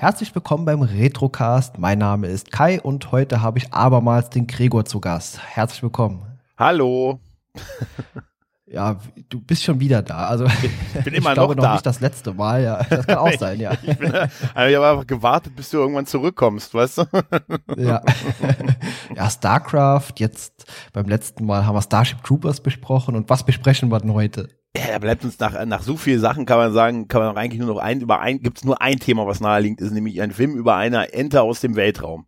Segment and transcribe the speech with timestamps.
[0.00, 1.78] Herzlich willkommen beim Retrocast.
[1.78, 5.40] Mein Name ist Kai und heute habe ich abermals den Gregor zu Gast.
[5.44, 6.38] Herzlich willkommen.
[6.56, 7.18] Hallo.
[8.70, 8.98] Ja,
[9.30, 10.26] du bist schon wieder da.
[10.26, 11.72] Also ich bin immer ich glaube noch, da.
[11.72, 12.62] nicht das letzte Mal.
[12.62, 13.60] Ja, das kann auch sein.
[13.60, 13.72] Ja.
[13.82, 14.30] ich, bin, also
[14.70, 17.04] ich habe einfach gewartet, bis du irgendwann zurückkommst, weißt du?
[17.76, 18.02] ja.
[19.16, 20.12] ja, Starcraft.
[20.18, 24.48] Jetzt beim letzten Mal haben wir Starship Troopers besprochen und was besprechen wir denn heute?
[24.76, 27.60] Ja, da bleibt uns nach, nach so vielen Sachen, kann man sagen, kann man eigentlich
[27.60, 30.30] nur noch ein, über ein, gibt es nur ein Thema, was naheliegend ist, nämlich ein
[30.30, 32.26] Film über eine Ente aus dem Weltraum.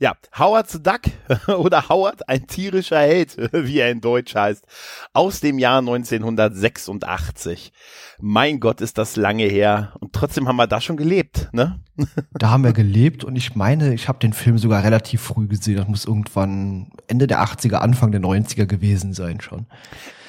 [0.00, 1.02] Ja, Howard the Duck
[1.58, 4.64] oder Howard, ein tierischer Held, wie er in Deutsch heißt,
[5.12, 7.72] aus dem Jahr 1986.
[8.20, 9.92] Mein Gott, ist das lange her.
[10.00, 11.78] Und trotzdem haben wir da schon gelebt, ne?
[12.32, 15.76] Da haben wir gelebt und ich meine, ich habe den Film sogar relativ früh gesehen.
[15.76, 19.66] Das muss irgendwann Ende der 80er, Anfang der 90er gewesen sein schon.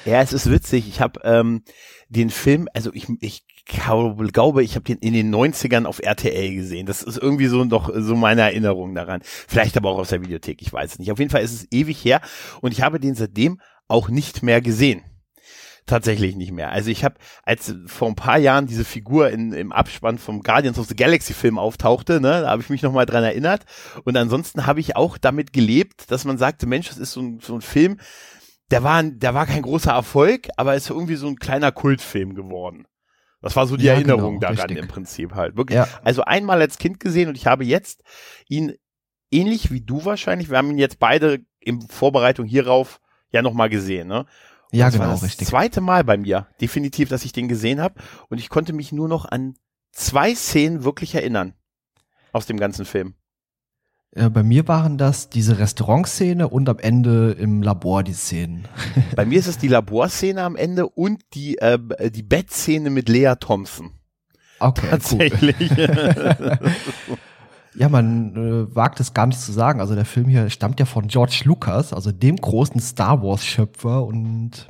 [0.06, 0.86] Ja, es ist witzig.
[0.88, 1.62] Ich habe ähm,
[2.08, 6.86] den Film, also ich, ich glaube, ich habe den in den 90ern auf RTL gesehen.
[6.86, 9.20] Das ist irgendwie so noch so meine Erinnerung daran.
[9.24, 11.10] Vielleicht aber auch aus der Videothek, ich weiß es nicht.
[11.10, 12.20] Auf jeden Fall ist es ewig her
[12.60, 15.02] und ich habe den seitdem auch nicht mehr gesehen.
[15.86, 16.70] Tatsächlich nicht mehr.
[16.70, 20.80] Also ich habe, als vor ein paar Jahren diese Figur in, im Abspann vom Guardians
[20.80, 23.64] of the Galaxy Film auftauchte, ne, da habe ich mich nochmal dran erinnert.
[24.04, 27.38] Und ansonsten habe ich auch damit gelebt, dass man sagte, Mensch, das ist so ein,
[27.40, 27.98] so ein Film,
[28.70, 32.86] der war, der war kein großer Erfolg, aber ist irgendwie so ein kleiner Kultfilm geworden.
[33.40, 34.78] Das war so die Ja, Erinnerung genau, daran richtig.
[34.78, 35.56] im Prinzip halt.
[35.56, 35.76] Wirklich.
[35.76, 35.88] Ja.
[36.02, 38.02] Also einmal als Kind gesehen und ich habe jetzt
[38.48, 38.74] ihn
[39.30, 43.00] ähnlich wie du wahrscheinlich, wir haben ihn jetzt beide in Vorbereitung hierauf
[43.30, 44.20] ja nochmal gesehen, ne?
[44.72, 45.46] Und Ja, das war genau, das richtig.
[45.46, 49.08] zweite Mal bei mir, definitiv, dass ich den gesehen habe und ich konnte mich nur
[49.08, 49.54] noch an
[49.92, 51.54] zwei Szenen wirklich erinnern
[52.32, 53.14] aus dem ganzen Film.
[54.12, 58.66] Äh, bei mir waren das diese Restaurantszene und am Ende im Labor die Szenen.
[59.14, 61.78] Bei mir ist es die Laborszene am Ende und die, äh,
[62.10, 63.92] die Bettszene mit Lea Thompson.
[64.58, 64.86] Okay.
[64.90, 65.70] Tatsächlich.
[67.78, 69.80] Ja, man äh, wagt es gar nicht zu sagen.
[69.80, 74.04] Also der Film hier stammt ja von George Lucas, also dem großen Star Wars Schöpfer
[74.04, 74.68] und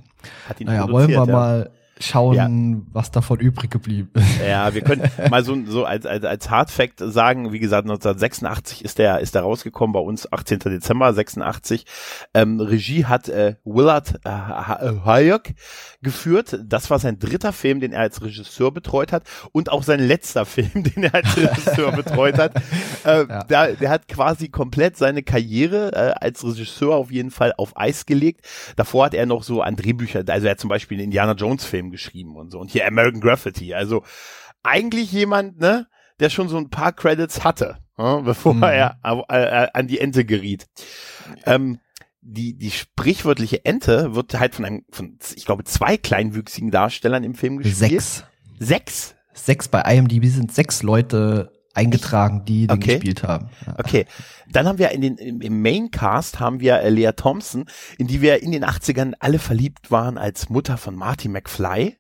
[0.49, 1.27] Hat ihn naja, wollen wir ja.
[1.27, 4.41] mal schauen, was davon übrig geblieben ist.
[4.47, 8.99] Ja, wir können mal so, so als, als, als Hardfact sagen, wie gesagt, 1986 ist
[8.99, 10.59] der, ist der rausgekommen bei uns, 18.
[10.61, 11.87] Dezember 86.
[12.35, 15.55] Ähm, Regie hat äh, Willard äh, äh, Hayek
[16.03, 16.59] geführt.
[16.65, 20.45] Das war sein dritter Film, den er als Regisseur betreut hat und auch sein letzter
[20.47, 22.55] Film, den er als Regisseur betreut hat.
[23.05, 23.45] Äh, Ja.
[23.45, 28.07] der, der hat quasi komplett seine Karriere äh, als Regisseur auf jeden Fall auf Eis
[28.07, 28.47] gelegt.
[28.77, 31.65] Davor hat er noch so an Drehbücher, also er hat zum Beispiel einen Indiana Jones
[31.65, 33.75] Film geschrieben und so und hier American Graffiti.
[33.75, 34.03] Also
[34.63, 35.87] eigentlich jemand, ne,
[36.21, 38.63] der schon so ein paar Credits hatte, ne, bevor Mhm.
[38.63, 40.67] er äh, äh, an die Ente geriet.
[41.45, 41.79] Ähm,
[42.21, 47.35] die, die sprichwörtliche Ente wird halt von einem, von, ich glaube, zwei kleinwüchsigen Darstellern im
[47.35, 47.77] Film gespielt.
[48.03, 48.25] Sechs.
[48.59, 49.15] Sechs?
[49.33, 52.95] Sechs bei IMDb sind sechs Leute eingetragen, die den Okay.
[52.95, 53.51] gespielt haben.
[53.67, 53.75] Ja.
[53.79, 54.07] Okay.
[54.51, 57.67] Dann haben wir in den, im, Maincast haben wir äh, Lea Thompson,
[57.99, 61.97] in die wir in den 80ern alle verliebt waren als Mutter von Marty McFly.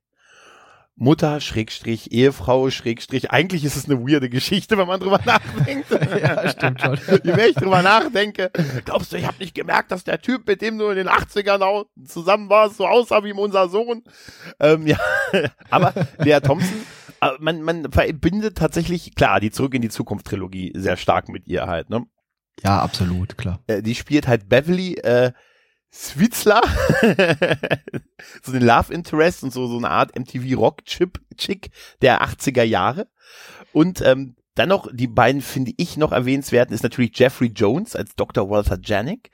[0.99, 3.31] Mutter, Schrägstrich, Ehefrau, Schrägstrich.
[3.31, 5.91] Eigentlich ist es eine weirde Geschichte, wenn man drüber nachdenkt.
[5.91, 6.99] Ja, stimmt schon.
[7.23, 8.51] Je mehr ich drüber nachdenke,
[8.87, 11.61] glaubst du, ich habe nicht gemerkt, dass der Typ, mit dem du in den 80ern
[11.61, 14.05] auch zusammen warst, so aussah wie unser Sohn?
[14.59, 14.99] Ähm, ja,
[15.71, 16.79] aber Lea Thompson,
[17.21, 21.47] äh, man, man verbindet tatsächlich, klar, die Zurück in die Zukunft Trilogie sehr stark mit
[21.47, 22.05] ihr halt, ne?
[22.63, 23.61] Ja, absolut, klar.
[23.67, 25.33] Äh, die spielt halt Beverly äh,
[25.93, 26.63] Switzler,
[28.43, 31.71] so den Love Interest und so, so eine Art MTV Rock Chip Chick
[32.03, 33.09] der 80er Jahre.
[33.73, 38.15] Und ähm, dann noch, die beiden finde ich noch erwähnenswert, ist natürlich Jeffrey Jones als
[38.17, 38.49] Dr.
[38.51, 39.31] Walter Janik.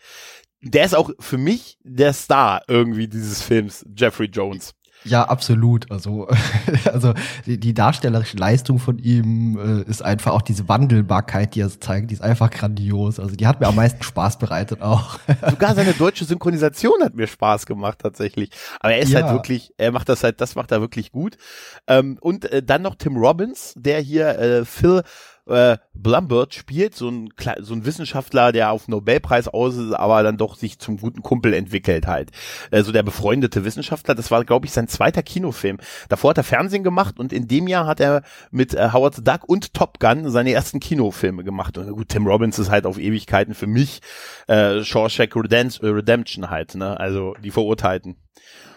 [0.61, 4.75] Der ist auch für mich der Star irgendwie dieses Films, Jeffrey Jones.
[5.05, 5.91] Ja, absolut.
[5.91, 6.29] Also,
[6.93, 7.15] also
[7.47, 12.11] die, die darstellerische Leistung von ihm äh, ist einfach auch diese Wandelbarkeit, die er zeigt,
[12.11, 13.19] die ist einfach grandios.
[13.19, 15.19] Also die hat mir am meisten Spaß bereitet auch.
[15.51, 18.51] Sogar seine deutsche Synchronisation hat mir Spaß gemacht tatsächlich.
[18.81, 19.23] Aber er ist Ja.
[19.23, 21.37] halt wirklich, er macht das halt, das macht er wirklich gut.
[21.87, 25.03] Ähm, und äh, dann noch Tim Robbins, der hier äh, Phil
[25.47, 27.31] äh, Blumbert spielt, so ein,
[27.61, 31.55] so ein Wissenschaftler, der auf Nobelpreis aus ist, aber dann doch sich zum guten Kumpel
[31.55, 32.31] entwickelt halt.
[32.71, 35.79] Äh, so der befreundete Wissenschaftler, das war, glaube ich, sein zweiter Kinofilm.
[36.09, 39.25] Davor hat er Fernsehen gemacht und in dem Jahr hat er mit äh, Howard the
[39.25, 41.77] Duck und Top Gun seine ersten Kinofilme gemacht.
[41.79, 44.01] Und gut, Tim Robbins ist halt auf Ewigkeiten für mich
[44.47, 46.99] äh, Shawshank Redemption, Redemption halt, ne?
[46.99, 48.17] Also die Verurteilten.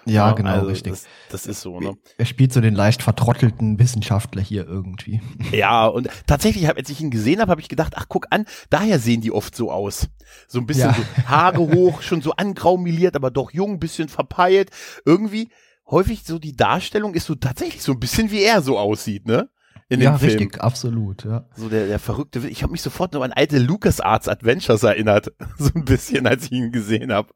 [0.06, 0.94] Ja, genau, also richtig.
[0.94, 1.96] Das, das ist so, ne?
[2.18, 5.22] Er spielt so den leicht vertrottelten Wissenschaftler hier irgendwie.
[5.52, 9.00] Ja, und tatsächlich, als ich ihn gesehen habe, habe ich gedacht, ach guck an, daher
[9.00, 10.08] sehen die oft so aus.
[10.48, 10.96] So ein bisschen Ja.
[10.96, 14.72] so Haare hoch, schon so angraumeliert, aber doch jung, bisschen verpeilt.
[15.06, 15.50] Irgendwie
[15.90, 19.50] häufig so die Darstellung ist so tatsächlich so ein bisschen wie er so aussieht, ne?
[19.88, 20.32] in ja, Film.
[20.32, 21.48] richtig, absolut, ja.
[21.56, 25.70] So der, der verrückte, ich habe mich sofort noch an alte LucasArts Adventures erinnert, so
[25.76, 27.30] ein bisschen, als ich ihn gesehen habe.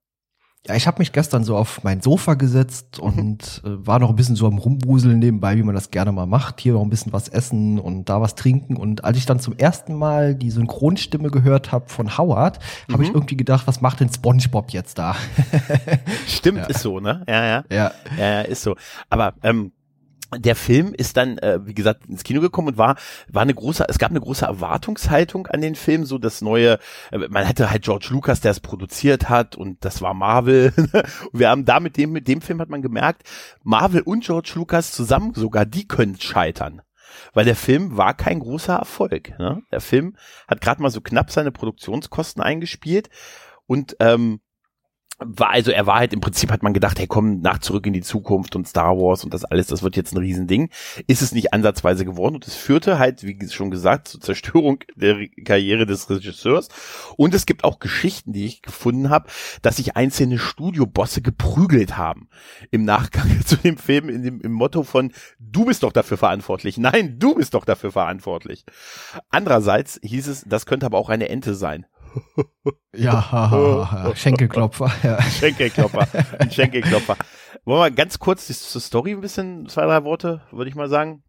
[0.68, 4.16] Ja, ich habe mich gestern so auf mein Sofa gesetzt und äh, war noch ein
[4.18, 6.60] bisschen so am Rumwuseln nebenbei, wie man das gerne mal macht.
[6.60, 8.76] Hier noch ein bisschen was essen und da was trinken.
[8.76, 12.94] Und als ich dann zum ersten Mal die Synchronstimme gehört habe von Howard, mhm.
[12.94, 15.16] habe ich irgendwie gedacht, was macht denn SpongeBob jetzt da?
[16.28, 16.66] Stimmt, ja.
[16.66, 17.24] ist so, ne?
[17.28, 17.64] Ja, ja.
[17.72, 18.76] Ja, ja ist so.
[19.10, 19.72] Aber ähm,
[20.38, 22.96] der Film ist dann, äh, wie gesagt, ins Kino gekommen und war,
[23.28, 26.80] war eine große, es gab eine große Erwartungshaltung an den Film, so das neue,
[27.12, 30.74] äh, man hatte halt George Lucas, der es produziert hat und das war Marvel.
[31.34, 33.24] wir haben da mit dem, mit dem Film hat man gemerkt,
[33.64, 36.81] Marvel und George Lucas zusammen sogar, die können scheitern.
[37.34, 39.38] Weil der Film war kein großer Erfolg.
[39.40, 39.62] Ne?
[39.72, 40.16] Der Film
[40.48, 43.10] hat gerade mal so knapp seine Produktionskosten eingespielt
[43.66, 44.42] und ähm,
[45.19, 47.94] war, also er war halt im Prinzip hat man gedacht, hey komm, nach zurück in
[47.94, 50.69] die Zukunft und Star Wars und das alles, das wird jetzt ein Riesending.
[51.07, 55.27] Ist es nicht ansatzweise geworden und es führte halt, wie schon gesagt, zur Zerstörung der
[55.45, 56.69] Karriere des Regisseurs.
[57.18, 59.30] Und es gibt auch Geschichten, die ich gefunden habe,
[59.62, 62.30] dass sich einzelne Studiobosse geprügelt haben
[62.71, 66.77] im Nachgang zu dem Film in dem, im Motto von du bist doch dafür verantwortlich.
[66.77, 68.66] Nein, du bist doch dafür verantwortlich.
[69.30, 71.86] Andererseits hieß es, das könnte aber auch eine Ente sein.
[72.96, 74.16] Ja, ha, ha, ha.
[74.16, 74.92] Schenkelklopfer.
[75.04, 75.22] Ja.
[75.22, 76.08] Schenkelklopfer.
[76.40, 77.18] Ein Schenkelklopfer.
[77.66, 81.24] Wollen wir ganz kurz die Story ein bisschen, zwei, drei Worte, würde ich mal sagen.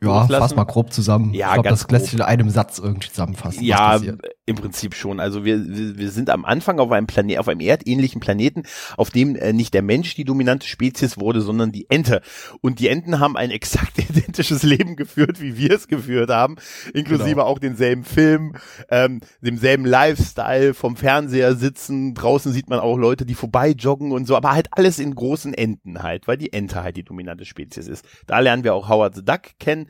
[0.00, 1.34] Ja, fass mal grob zusammen.
[1.34, 3.64] Ja, ich glaube, das lässt sich in einem Satz irgendwie zusammenfassen.
[3.64, 4.00] Ja,
[4.48, 5.20] im Prinzip schon.
[5.20, 5.58] Also wir,
[5.98, 8.62] wir, sind am Anfang auf einem Planet, auf einem erdähnlichen Planeten,
[8.96, 12.22] auf dem äh, nicht der Mensch die dominante Spezies wurde, sondern die Ente.
[12.62, 16.56] Und die Enten haben ein exakt identisches Leben geführt, wie wir es geführt haben,
[16.94, 17.44] inklusive genau.
[17.44, 18.54] auch denselben Film,
[18.90, 22.14] ähm, demselben Lifestyle, vom Fernseher sitzen.
[22.14, 25.52] Draußen sieht man auch Leute, die vorbei joggen und so, aber halt alles in großen
[25.52, 28.04] Enten halt, weil die Ente halt die dominante Spezies ist.
[28.26, 29.88] Da lernen wir auch Howard the Duck kennen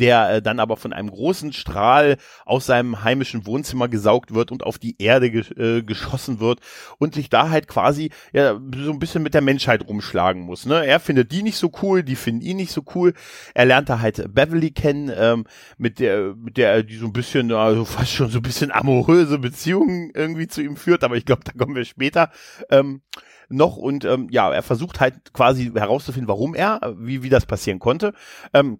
[0.00, 4.64] der äh, dann aber von einem großen Strahl aus seinem heimischen Wohnzimmer gesaugt wird und
[4.64, 6.60] auf die Erde ge äh, geschossen wird
[6.98, 10.64] und sich da halt quasi ja, so ein bisschen mit der Menschheit rumschlagen muss.
[10.64, 10.86] Ne?
[10.86, 13.12] Er findet die nicht so cool, die finden ihn nicht so cool.
[13.54, 15.44] Er lernt da halt Beverly kennen, ähm,
[15.76, 19.38] mit der, mit der die so ein bisschen, also fast schon so ein bisschen amoröse
[19.38, 22.30] Beziehungen irgendwie zu ihm führt, aber ich glaube, da kommen wir später.
[22.70, 23.02] Ähm,
[23.50, 27.80] noch und ähm, ja, er versucht halt quasi herauszufinden, warum er, wie, wie das passieren
[27.80, 28.14] konnte.
[28.54, 28.78] Ähm,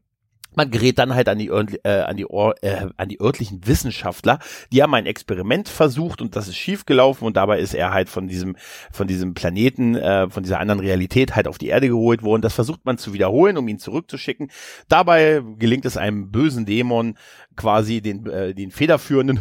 [0.55, 4.39] man gerät dann halt an die, äh, an, die äh, an die örtlichen Wissenschaftler,
[4.73, 8.29] die haben ein Experiment versucht und das ist schiefgelaufen und dabei ist er halt von
[8.29, 8.57] diesem,
[8.93, 12.43] von diesem Planeten, äh, von dieser anderen Realität halt auf die Erde geholt worden.
[12.43, 14.51] Das versucht man zu wiederholen, um ihn zurückzuschicken.
[14.89, 17.15] Dabei gelingt es einem bösen Dämon
[17.61, 19.39] quasi den, äh, den federführenden,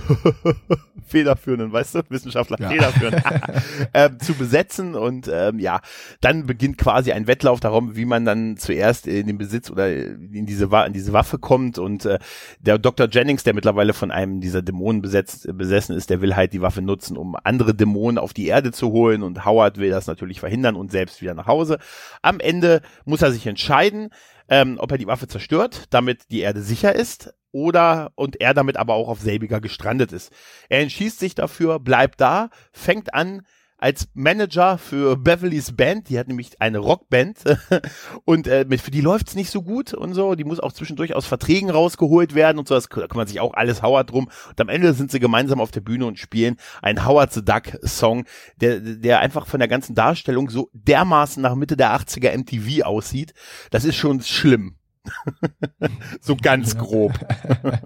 [1.07, 2.69] federführenden, weißt du, Wissenschaftler, ja.
[2.69, 3.23] federführend,
[3.93, 5.79] äh, zu besetzen und ähm, ja,
[6.19, 10.45] dann beginnt quasi ein Wettlauf darum, wie man dann zuerst in den Besitz oder in
[10.45, 12.19] diese, in diese Waffe kommt und äh,
[12.59, 13.07] der Dr.
[13.09, 16.81] Jennings, der mittlerweile von einem dieser Dämonen besetzt, besessen ist, der will halt die Waffe
[16.81, 20.75] nutzen, um andere Dämonen auf die Erde zu holen und Howard will das natürlich verhindern
[20.75, 21.79] und selbst wieder nach Hause.
[22.21, 24.09] Am Ende muss er sich entscheiden,
[24.49, 28.77] ähm, ob er die Waffe zerstört, damit die Erde sicher ist, oder und er damit
[28.77, 30.31] aber auch auf selbiger gestrandet ist.
[30.69, 33.41] Er entschießt sich dafür, bleibt da, fängt an,
[33.79, 37.39] als Manager für Beverlys Band, die hat nämlich eine Rockband
[38.25, 41.15] und äh, mit, für die läuft's nicht so gut und so, die muss auch zwischendurch
[41.15, 44.69] aus Verträgen rausgeholt werden und so, das kümmert sich auch alles Howard drum und am
[44.69, 48.25] Ende sind sie gemeinsam auf der Bühne und spielen einen Howard the Duck Song,
[48.57, 53.33] der, der einfach von der ganzen Darstellung so dermaßen nach Mitte der 80er MTV aussieht,
[53.71, 54.75] das ist schon schlimm.
[56.21, 57.13] so ganz grob.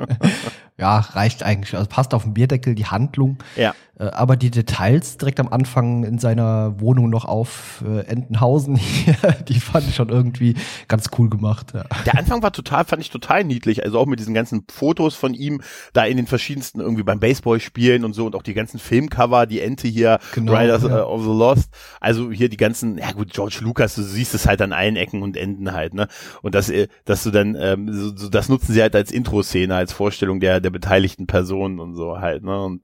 [0.77, 1.75] ja, reicht eigentlich.
[1.75, 3.37] Also passt auf den Bierdeckel die Handlung.
[3.55, 3.73] Ja.
[4.03, 8.79] Äh, aber die Details direkt am Anfang in seiner Wohnung noch auf äh, Entenhausen,
[9.47, 10.55] die fand ich schon irgendwie
[10.87, 11.73] ganz cool gemacht.
[11.73, 11.85] Ja.
[12.05, 13.83] Der Anfang war total, fand ich total niedlich.
[13.83, 15.61] Also auch mit diesen ganzen Fotos von ihm
[15.93, 19.45] da in den verschiedensten irgendwie beim Baseball spielen und so und auch die ganzen Filmcover,
[19.45, 20.99] die Ente hier, genau, Riders ja.
[20.99, 21.69] Äh, of the Lost.
[21.99, 25.21] Also hier die ganzen, ja gut, George Lucas, du siehst es halt an allen Ecken
[25.21, 26.07] und Enden halt, ne?
[26.41, 26.71] Und das,
[27.05, 30.59] dass du dann, ähm, so, so, das nutzen sie halt als Intro-Szene, als Vorstellung der,
[30.59, 32.61] der beteiligten Personen und so halt, ne?
[32.63, 32.81] Und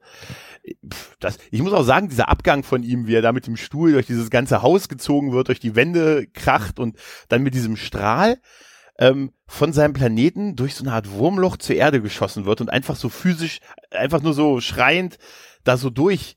[1.19, 3.91] das, ich muss auch sagen, dieser Abgang von ihm, wie er da mit dem Stuhl
[3.91, 6.97] durch dieses ganze Haus gezogen wird, durch die Wände kracht und
[7.27, 8.37] dann mit diesem Strahl
[8.99, 12.95] ähm, von seinem Planeten durch so eine Art Wurmloch zur Erde geschossen wird und einfach
[12.95, 13.59] so physisch,
[13.91, 15.17] einfach nur so schreiend
[15.63, 16.35] da so durch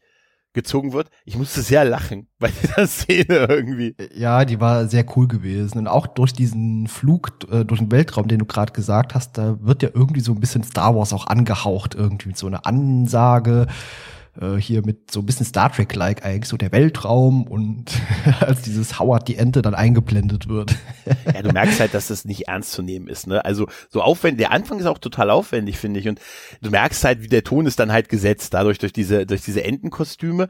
[0.55, 1.09] gezogen wird.
[1.25, 3.97] Ich musste sehr lachen bei dieser Szene irgendwie.
[4.15, 5.79] Ja, die war sehr cool gewesen.
[5.79, 9.57] Und auch durch diesen Flug äh, durch den Weltraum, den du gerade gesagt hast, da
[9.61, 13.67] wird ja irgendwie so ein bisschen Star Wars auch angehaucht, irgendwie mit so einer Ansage
[14.41, 17.93] äh, hier mit so ein bisschen Star Trek-like eigentlich, so der Weltraum und
[18.41, 20.75] als dieses Howard die Ente dann eingeblendet wird.
[21.33, 23.45] ja, du merkst halt, dass das nicht ernst zu nehmen ist, ne?
[23.45, 26.09] Also so aufwendig, der Anfang ist auch total aufwendig, finde ich.
[26.09, 26.21] Und
[26.63, 29.65] du merkst halt, wie der Ton ist dann halt gesetzt, dadurch durch diese, durch diese
[29.65, 30.49] Entenkostüme.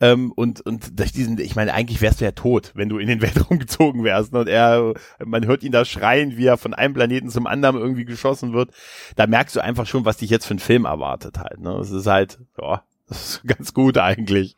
[0.00, 3.06] Ähm, und, und durch diesen, ich meine, eigentlich wärst du ja tot, wenn du in
[3.06, 4.32] den Weltraum gezogen wärst.
[4.32, 4.40] Ne?
[4.40, 4.94] Und er,
[5.24, 8.70] man hört ihn da schreien, wie er von einem Planeten zum anderen irgendwie geschossen wird.
[9.16, 11.60] Da merkst du einfach schon, was dich jetzt für einen Film erwartet halt.
[11.60, 11.72] Ne?
[11.74, 14.56] Es ist halt, ja, das ist ganz gut eigentlich.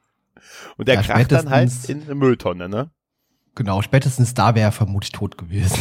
[0.77, 2.91] Und der ja, kracht dann halt in eine Mülltonne, ne?
[3.55, 5.79] Genau, spätestens da wäre er vermutlich tot gewesen.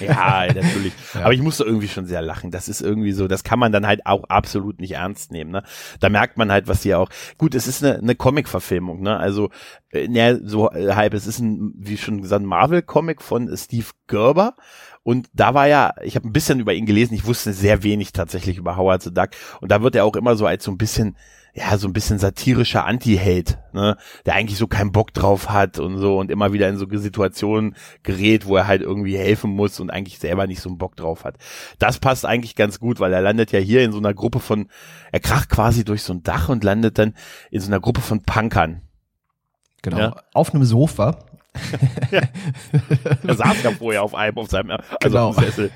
[0.00, 0.92] Ja, natürlich.
[1.14, 1.20] ja.
[1.22, 2.50] Aber ich musste irgendwie schon sehr lachen.
[2.50, 5.52] Das ist irgendwie so, das kann man dann halt auch absolut nicht ernst nehmen.
[5.52, 5.62] Ne?
[6.00, 7.10] Da merkt man halt, was hier auch.
[7.38, 9.16] Gut, es ist eine, eine Comic-Verfilmung, ne?
[9.18, 9.50] Also,
[9.90, 14.56] äh, ne, so äh, halb, es ist ein, wie schon gesagt, Marvel-Comic von Steve Gerber.
[15.04, 18.12] Und da war ja, ich habe ein bisschen über ihn gelesen, ich wusste sehr wenig
[18.12, 19.30] tatsächlich über Howard the Duck.
[19.60, 21.16] Und da wird er auch immer so als so ein bisschen
[21.54, 25.98] ja, so ein bisschen satirischer Anti-Hate, ne, der eigentlich so keinen Bock drauf hat und
[25.98, 29.90] so und immer wieder in so Situationen gerät, wo er halt irgendwie helfen muss und
[29.90, 31.36] eigentlich selber nicht so einen Bock drauf hat.
[31.78, 34.68] Das passt eigentlich ganz gut, weil er landet ja hier in so einer Gruppe von,
[35.12, 37.14] er kracht quasi durch so ein Dach und landet dann
[37.50, 38.80] in so einer Gruppe von Punkern.
[39.82, 40.16] Genau, ja?
[40.32, 41.18] auf einem Sofa.
[42.10, 42.22] ja.
[43.26, 45.28] Er saß ja vorher auf einem, auf seinem, also genau.
[45.28, 45.70] auf dem Sessel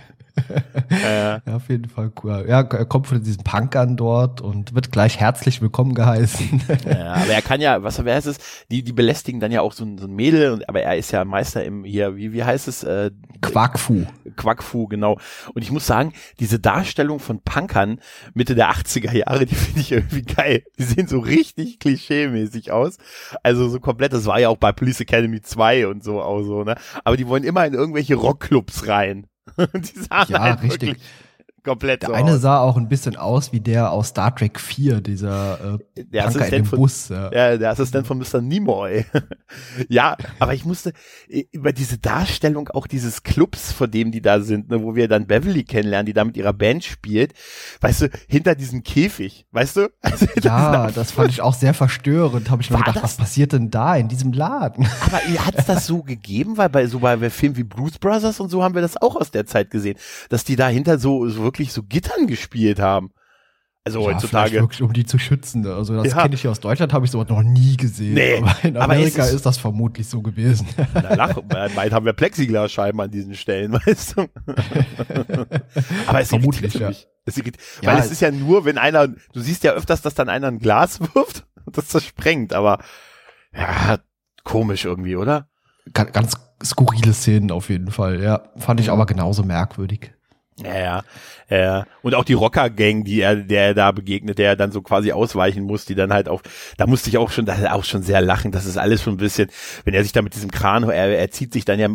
[0.91, 2.45] ja, auf jeden Fall cool.
[2.49, 6.63] Ja, er kommt von diesen Punkern dort und wird gleich herzlich willkommen geheißen.
[6.87, 8.39] ja, aber er kann ja, was wer ist es?
[8.71, 11.11] Die, die belästigen dann ja auch so ein, so ein Mädel, und, aber er ist
[11.11, 12.85] ja Meister im hier, wie, wie heißt es?
[12.85, 14.05] Äh, Quackfu.
[14.37, 15.19] Quackfu, genau.
[15.55, 18.01] Und ich muss sagen, diese Darstellung von Punkern
[18.35, 20.65] Mitte der 80er Jahre, die finde ich irgendwie geil.
[20.79, 22.99] Die sehen so richtig klischee-mäßig aus.
[23.43, 26.65] Also so komplett, das war ja auch bei Police Academy 2 und so auch so,
[26.65, 26.77] ne?
[27.05, 29.27] Aber die wollen immer in irgendwelche Rockclubs rein.
[29.75, 30.99] die sahen ja, halt richtig
[31.67, 32.41] komplett Der so eine aus.
[32.41, 36.53] sah auch ein bisschen aus wie der aus Star Trek 4, dieser äh, der Assistent
[36.53, 37.09] in dem von, Bus.
[37.09, 37.31] Ja.
[37.33, 38.41] ja, der Assistent von Mr.
[38.41, 39.05] Nimoy.
[39.89, 40.93] ja, aber ich musste
[41.29, 45.09] äh, über diese Darstellung auch dieses Clubs, vor dem die da sind, ne, wo wir
[45.09, 47.35] dann Beverly kennenlernen, die da mit ihrer Band spielt,
[47.81, 49.91] weißt du, hinter diesem Käfig, weißt du?
[50.07, 53.03] Also, ja, das fand ich auch sehr verstörend, habe ich mir gedacht, das?
[53.03, 54.87] was passiert denn da in diesem Laden?
[55.01, 58.49] Aber hat es das so gegeben, weil bei so bei Filmen wie Blues Brothers und
[58.49, 61.56] so haben wir das auch aus der Zeit gesehen, dass die dahinter so, so wirklich
[61.65, 63.11] so Gittern gespielt haben.
[63.87, 64.61] Also ja, heutzutage.
[64.61, 65.65] Wirklich, um die zu schützen.
[65.65, 66.23] Also das ja.
[66.23, 68.15] kenne ich ja aus Deutschland, habe ich sowas noch nie gesehen.
[68.15, 70.67] Nee, aber in Amerika aber ist, ist, das vermutlich so gewesen.
[70.95, 74.23] Na, lach, bald haben wir Plexiglasscheiben an diesen Stellen, weißt du.
[76.09, 76.91] aber es vermutlich, ja.
[77.27, 77.93] Es irritiert, ja.
[77.93, 80.59] Weil es ist ja nur, wenn einer, du siehst ja öfters, dass dann einer ein
[80.59, 82.81] Glas wirft und das zersprengt, aber
[83.55, 84.01] ja,
[84.43, 85.49] komisch irgendwie, oder?
[85.93, 88.51] Ganz skurrile Szenen auf jeden Fall, ja.
[88.57, 90.16] Fand ich aber genauso merkwürdig.
[90.59, 91.05] Ja,
[91.51, 91.87] ja, ja.
[92.01, 95.13] Und auch die Rocker-Gang, die er, der er da begegnet, der er dann so quasi
[95.13, 96.41] ausweichen muss, die dann halt auch,
[96.79, 98.53] da musste ich auch schon, da auch schon sehr lachen.
[98.53, 99.51] Das ist alles schon ein bisschen,
[99.85, 101.89] wenn er sich da mit diesem Kran, er, er zieht sich dann ja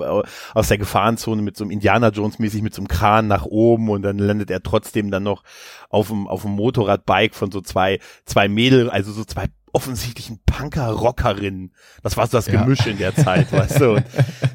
[0.53, 3.89] aus der Gefahrenzone mit so einem Indiana Jones mäßig mit so einem Kran nach oben
[3.89, 5.43] und dann landet er trotzdem dann noch
[5.89, 11.73] auf dem, auf dem Motorradbike von so zwei, zwei Mädel, also so zwei offensichtlichen Punker-Rockerinnen.
[12.03, 12.91] Das war so das Gemisch ja.
[12.91, 13.91] in der Zeit, weißt du.
[13.95, 14.05] Und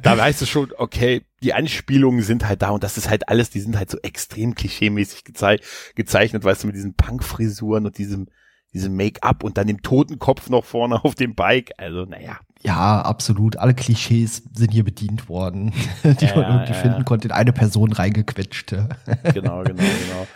[0.02, 3.50] da weißt du schon, okay, die Anspielungen sind halt da und das ist halt alles,
[3.50, 5.58] die sind halt so extrem klischeemäßig gezei
[5.94, 8.28] gezeichnet, weißt du, mit diesen Punk-Frisuren und diesem,
[8.72, 11.72] diesem Make-up und dann dem Totenkopf noch vorne auf dem Bike.
[11.78, 12.38] Also, naja.
[12.62, 13.58] Ja, absolut.
[13.58, 15.72] Alle Klischees sind hier bedient worden,
[16.04, 18.70] die ja, man irgendwie ja, finden konnte, in eine Person reingequetscht.
[18.70, 20.26] Genau, genau, genau.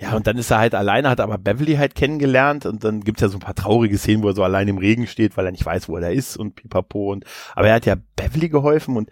[0.00, 3.20] Ja, und dann ist er halt alleine, hat aber Beverly halt kennengelernt und dann gibt's
[3.20, 5.52] ja so ein paar traurige Szenen, wo er so allein im Regen steht, weil er
[5.52, 8.96] nicht weiß, wo er da ist und pipapo und aber er hat ja Beverly geholfen
[8.96, 9.10] und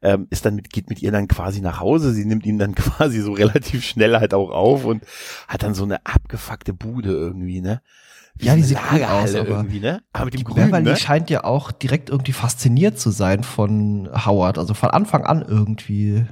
[0.00, 2.14] ähm, ist dann mit, geht mit ihr dann quasi nach Hause.
[2.14, 5.04] Sie nimmt ihn dann quasi so relativ schnell halt auch auf und
[5.46, 7.82] hat dann so eine abgefuckte Bude irgendwie, ne?
[8.36, 10.02] Wie ja, die sieht cool aus, aber irgendwie, ne?
[10.14, 10.96] Aber mit dem Grün, Beverly ne?
[10.96, 16.24] scheint ja auch direkt irgendwie fasziniert zu sein von Howard, also von Anfang an irgendwie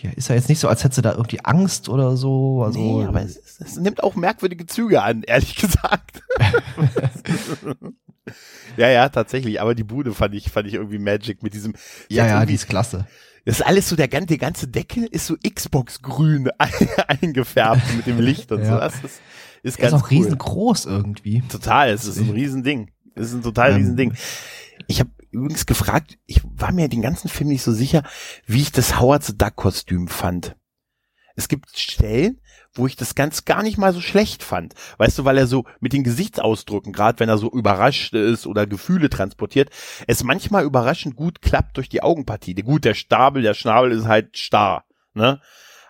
[0.00, 2.62] ja, ist ja jetzt nicht so, als hätte sie da irgendwie Angst oder so.
[2.62, 6.22] Also, nee, aber es, es nimmt auch merkwürdige Züge an, ehrlich gesagt.
[8.76, 9.60] ja, ja, tatsächlich.
[9.60, 11.74] Aber die Bude fand ich, fand ich irgendwie Magic mit diesem.
[12.08, 13.06] Ja, ja, die ist klasse.
[13.44, 16.48] Das ist alles so, der ganze, die ganze Decke ist so Xbox-grün
[17.08, 18.74] eingefärbt mit dem Licht und ja.
[18.74, 18.78] so.
[18.78, 19.20] Das ist,
[19.62, 20.18] ist ganz ist auch cool.
[20.18, 21.42] riesengroß irgendwie.
[21.48, 22.90] Total, es ist ein Riesending.
[23.14, 24.14] Es ist ein total ähm, Riesending.
[24.86, 28.02] Ich habe übrigens gefragt, ich war mir den ganzen Film nicht so sicher,
[28.46, 30.56] wie ich das Howard the Duck Kostüm fand.
[31.34, 32.40] Es gibt Stellen,
[32.74, 34.74] wo ich das ganz gar nicht mal so schlecht fand.
[34.98, 38.66] Weißt du, weil er so mit den Gesichtsausdrücken, gerade wenn er so überrascht ist oder
[38.66, 39.70] Gefühle transportiert,
[40.06, 42.54] es manchmal überraschend gut klappt durch die Augenpartie.
[42.54, 45.40] Gut, der Stabel, der Schnabel ist halt starr, ne?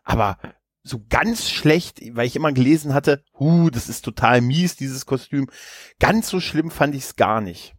[0.05, 0.39] Aber
[0.85, 5.49] so ganz schlecht, weil ich immer gelesen hatte, hu, das ist total mies, dieses Kostüm.
[6.01, 7.75] Ganz so schlimm fand ich es gar nicht.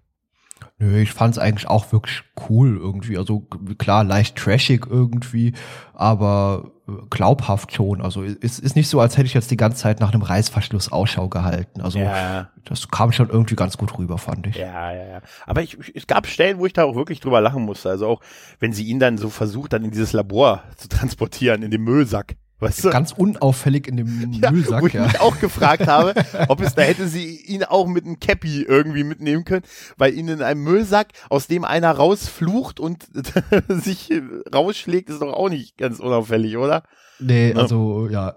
[0.79, 3.17] Nö, ich fand es eigentlich auch wirklich cool irgendwie.
[3.17, 5.53] Also klar, leicht trashig irgendwie,
[5.93, 8.01] aber äh, glaubhaft schon.
[8.01, 10.91] Also es ist nicht so, als hätte ich jetzt die ganze Zeit nach einem Reißverschluss
[10.91, 11.81] Ausschau gehalten.
[11.81, 12.49] Also ja.
[12.65, 14.57] das kam schon irgendwie ganz gut rüber, fand ich.
[14.57, 15.21] Ja, ja, ja.
[15.45, 17.89] Aber ich, es gab Stellen, wo ich da auch wirklich drüber lachen musste.
[17.89, 18.21] Also auch,
[18.59, 22.35] wenn sie ihn dann so versucht, dann in dieses Labor zu transportieren, in den Müllsack.
[22.63, 22.89] Weißt du?
[22.89, 24.81] Ganz unauffällig in dem ja, Müllsack.
[24.81, 25.05] Wo ich ja.
[25.05, 26.13] mich auch gefragt habe,
[26.47, 29.63] ob es da hätte sie ihn auch mit einem Cappy irgendwie mitnehmen können,
[29.97, 33.05] weil ihn in einem Müllsack, aus dem einer rausflucht und
[33.67, 34.09] sich
[34.53, 36.83] rausschlägt, ist doch auch nicht ganz unauffällig, oder?
[37.19, 38.35] Nee, also ja.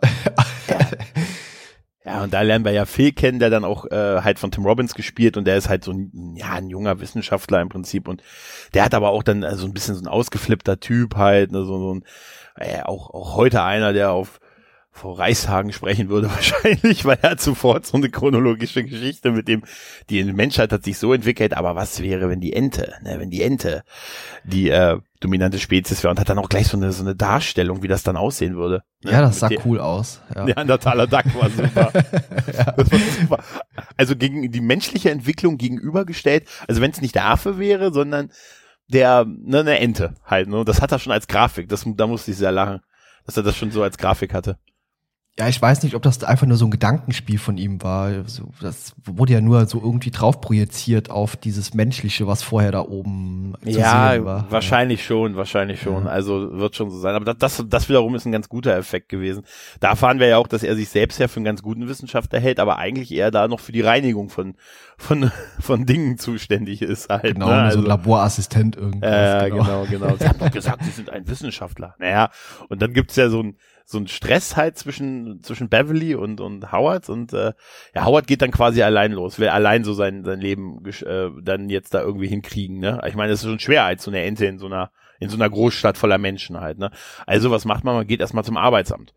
[2.07, 4.65] Ja, und da lernen wir ja Phil kennen, der dann auch äh, halt von Tim
[4.65, 8.23] Robbins gespielt und der ist halt so ein, ja, ein junger Wissenschaftler im Prinzip und
[8.75, 11.65] der hat aber auch dann so also ein bisschen so ein ausgeflippter Typ halt, ne,
[11.65, 12.05] so, so ein
[12.59, 14.41] äh, auch, auch heute einer, der auf
[14.97, 19.63] vor Reichshagen sprechen würde wahrscheinlich, weil er hat sofort so eine chronologische Geschichte mit dem,
[20.09, 23.43] die Menschheit hat sich so entwickelt, aber was wäre, wenn die Ente, ne, wenn die
[23.43, 23.83] Ente
[24.45, 27.83] die äh, dominante Spezies wäre und hat dann auch gleich so eine, so eine Darstellung,
[27.83, 28.83] wie das dann aussehen würde.
[29.03, 29.13] Ne?
[29.13, 30.21] Ja, das sah cool aus.
[30.35, 30.45] Ja.
[30.45, 31.93] Neandertaler Duck war super.
[31.95, 32.73] ja.
[32.77, 33.39] Das war super.
[33.97, 38.31] Also gegen die menschliche Entwicklung gegenübergestellt, also wenn es nicht der Affe wäre, sondern
[38.89, 40.65] der, ne, eine Ente halt, ne?
[40.65, 41.69] Das hat er schon als Grafik.
[41.69, 42.81] Das, da musste ich sehr lachen,
[43.25, 44.59] dass er das schon so als Grafik hatte.
[45.39, 48.11] Ja, ich weiß nicht, ob das einfach nur so ein Gedankenspiel von ihm war.
[48.63, 53.53] Das wurde ja nur so irgendwie drauf projiziert auf dieses Menschliche, was vorher da oben
[53.63, 54.51] zu ja, sehen war.
[54.51, 55.07] Wahrscheinlich ja.
[55.07, 56.05] schon, wahrscheinlich schon.
[56.07, 56.11] Ja.
[56.11, 57.15] Also wird schon so sein.
[57.15, 59.43] Aber das, das, das wiederum ist ein ganz guter Effekt gewesen.
[59.79, 62.41] Da erfahren wir ja auch, dass er sich selbst ja für einen ganz guten Wissenschaftler
[62.41, 64.55] hält, aber eigentlich eher da noch für die Reinigung von,
[64.99, 67.35] von, von Dingen zuständig ist halt.
[67.35, 67.55] Genau, ne?
[67.55, 69.07] also, so ein Laborassistent irgendwie.
[69.07, 69.87] Äh, genau, genau.
[69.87, 70.17] genau.
[70.17, 71.95] Sie haben doch gesagt, Sie sind ein Wissenschaftler.
[71.99, 72.31] Naja,
[72.69, 76.73] und dann gibt's ja so ein, so ein Stress halt zwischen zwischen Beverly und und
[76.73, 77.53] Howard und äh,
[77.95, 81.69] ja Howard geht dann quasi allein los, will allein so sein sein Leben äh, dann
[81.69, 83.01] jetzt da irgendwie hinkriegen, ne?
[83.07, 84.91] Ich meine, es ist schon schwer als so eine Ente in so einer
[85.21, 86.91] in so einer Großstadt voller Menschen halt, ne?
[87.27, 87.95] Also was macht man?
[87.95, 89.15] Man geht erstmal zum Arbeitsamt.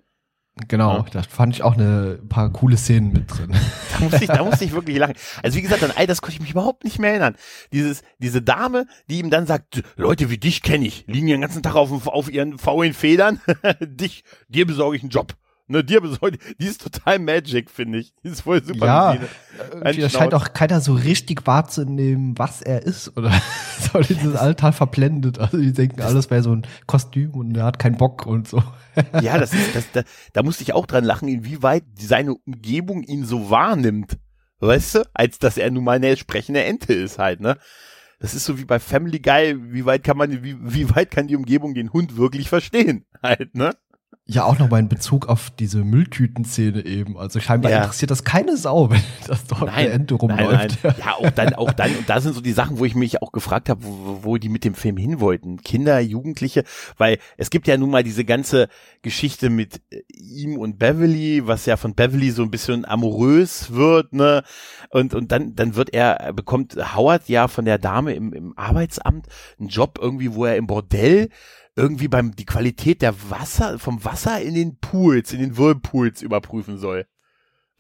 [0.68, 1.06] Genau, ja.
[1.12, 3.56] da fand ich auch eine paar coole Szenen mit drin.
[3.94, 5.16] Da musste ich, da musste ich wirklich lachen.
[5.42, 7.36] Also wie gesagt, an all das konnte ich mich überhaupt nicht mehr erinnern.
[7.72, 11.64] Dieses, diese Dame, die ihm dann sagt, Leute wie dich kenne ich, liegen den ganzen
[11.64, 13.42] Tag auf, auf ihren faulen Federn,
[13.80, 15.36] dich, dir besorge ich einen Job.
[15.72, 18.12] Ne, dir besorgt, die ist total Magic, finde ich.
[18.24, 18.86] Die ist voll super.
[18.86, 19.18] Ja,
[19.84, 23.32] da scheint auch keiner so richtig wahrzunehmen, was er ist, oder
[23.94, 25.38] so dieses Alter verblendet.
[25.38, 28.64] Also die denken, alles wäre so ein Kostüm und er hat keinen Bock und so.
[29.22, 30.02] ja, das ist, das, da,
[30.34, 34.18] da musste ich auch dran lachen, inwieweit seine Umgebung ihn so wahrnimmt.
[34.62, 35.10] Weißt du?
[35.14, 37.58] Als dass er nun mal eine sprechende Ente ist halt, ne?
[38.20, 41.28] Das ist so wie bei Family Guy, wie weit kann man, wie, wie weit kann
[41.28, 43.06] die Umgebung den Hund wirklich verstehen?
[43.24, 43.76] Halt, ne?
[44.32, 47.18] Ja, auch nochmal in Bezug auf diese Mülltüten-Szene eben.
[47.18, 47.80] Also scheinbar ja.
[47.80, 50.52] interessiert das keine Sau, wenn das dort nein, eine Ente rumläuft.
[50.52, 50.96] Nein, nein.
[51.00, 53.32] Ja, auch dann, auch dann, und da sind so die Sachen, wo ich mich auch
[53.32, 55.64] gefragt habe, wo, wo die mit dem Film hin wollten.
[55.64, 56.64] Kinder, Jugendliche,
[57.00, 58.68] weil es gibt ja nun mal diese ganze
[59.02, 64.14] Geschichte mit äh, ihm und Beverly, was ja von Beverly so ein bisschen amorös wird,
[64.14, 64.44] ne?
[64.92, 69.26] Und, und dann, dann wird er, bekommt Howard ja von der Dame im, im Arbeitsamt
[69.60, 71.30] einen Job irgendwie, wo er im Bordell
[71.80, 76.78] irgendwie beim die Qualität der Wasser vom Wasser in den Pools, in den Whirlpools überprüfen
[76.78, 77.06] soll.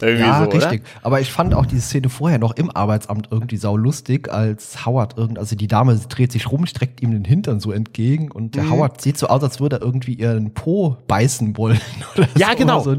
[0.02, 0.82] Irgendwie ja, so, richtig.
[0.82, 1.06] Oder?
[1.06, 5.18] Aber ich fand auch die Szene vorher noch im Arbeitsamt irgendwie sau lustig, als Howard
[5.18, 8.64] irgend, also die Dame dreht sich rum, streckt ihm den Hintern so entgegen und der
[8.64, 8.72] mhm.
[8.72, 11.82] Howard sieht so aus, als würde er irgendwie ihren Po beißen wollen.
[12.16, 12.56] Oder ja, so.
[12.56, 12.80] genau.
[12.80, 12.96] So.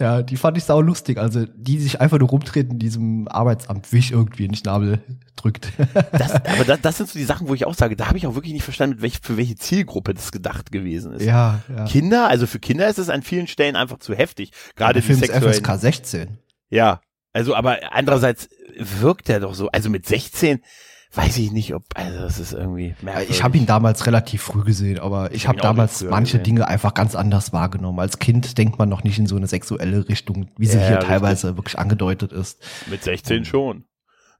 [0.00, 1.18] Ja, die fand ich sau lustig.
[1.18, 5.00] Also die sich einfach nur rumtreten in diesem Arbeitsamt, wie ich irgendwie in Schnabel
[5.36, 5.72] drückt.
[6.12, 8.26] Das, aber das, das sind so die Sachen, wo ich auch sage, da habe ich
[8.26, 11.24] auch wirklich nicht verstanden, mit welch, für welche Zielgruppe das gedacht gewesen ist.
[11.24, 11.84] Ja, ja.
[11.84, 14.52] Kinder, also für Kinder ist es an vielen Stellen einfach zu heftig.
[14.76, 16.38] Gerade der Film ist FSK 16.
[16.70, 17.00] Ja,
[17.32, 20.60] also aber andererseits wirkt er doch so, also mit 16
[21.14, 23.36] weiß ich nicht, ob, also das ist irgendwie merkwürdig.
[23.36, 26.56] Ich habe ihn damals relativ früh gesehen, aber ich, ich habe damals manche gesehen.
[26.56, 28.00] Dinge einfach ganz anders wahrgenommen.
[28.00, 31.00] Als Kind denkt man noch nicht in so eine sexuelle Richtung, wie sie ja, hier
[31.00, 32.62] teilweise wirklich angedeutet ist.
[32.88, 33.84] Mit 16 schon.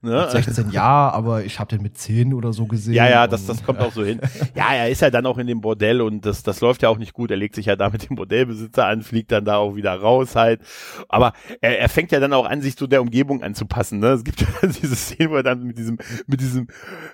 [0.03, 0.21] Ne?
[0.21, 2.95] Mit 16 ja, aber ich habe den mit 10 oder so gesehen.
[2.95, 4.21] Ja, ja, das, das kommt auch so hin.
[4.55, 6.99] Ja, er ist ja dann auch in dem Bordell und das, das läuft ja auch
[6.99, 7.31] nicht gut.
[7.31, 10.35] Er legt sich ja da mit dem Bordellbesitzer an, fliegt dann da auch wieder raus
[10.35, 10.61] halt.
[11.09, 14.01] Aber er, er fängt ja dann auch an, sich zu der Umgebung anzupassen.
[14.01, 14.09] Ne?
[14.09, 16.67] Es gibt ja diese Szene, wo er dann mit diesem, mit diesem,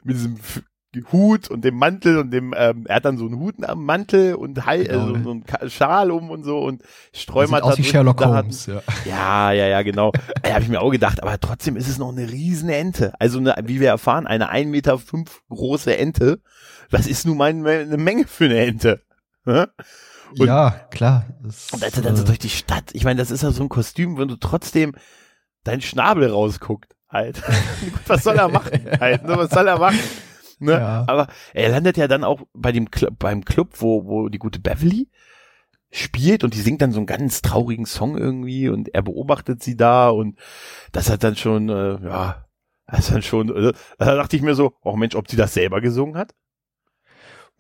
[0.02, 0.38] mit diesem
[1.12, 4.34] Hut und dem Mantel und dem, ähm, er hat dann so einen Hut am Mantel
[4.34, 5.10] und Hall, genau.
[5.10, 8.82] äh, so, so einen Schal um und so und Sträumert aus wie Sherlock Holmes, ja.
[9.04, 10.12] Ja, ja, ja, genau.
[10.44, 13.12] ja, habe ich mir auch gedacht, aber trotzdem ist es noch eine riesen Ente.
[13.18, 16.40] Also eine, wie wir erfahren, eine 1,5 Meter fünf große Ente.
[16.90, 19.02] Das ist nun mal eine Menge für eine Ente.
[19.44, 21.26] Und, ja, klar.
[21.42, 23.50] Das, und als er dann so äh, durch die Stadt, ich meine, das ist ja
[23.50, 24.94] so ein Kostüm, wenn du trotzdem
[25.64, 27.42] dein Schnabel rausguckt, halt.
[28.06, 28.86] was soll er machen?
[29.00, 29.36] halt, ne?
[29.36, 29.98] Was soll er machen?
[30.58, 30.72] Ne?
[30.72, 31.04] Ja.
[31.06, 34.60] Aber er landet ja dann auch bei dem Cl beim Club, wo, wo die gute
[34.60, 35.08] Beverly
[35.90, 39.76] spielt und die singt dann so einen ganz traurigen Song irgendwie und er beobachtet sie
[39.76, 40.38] da und
[40.92, 42.44] das hat dann schon, äh, ja,
[42.86, 45.54] das ist dann schon, äh, da dachte ich mir so, oh Mensch, ob sie das
[45.54, 46.34] selber gesungen hat?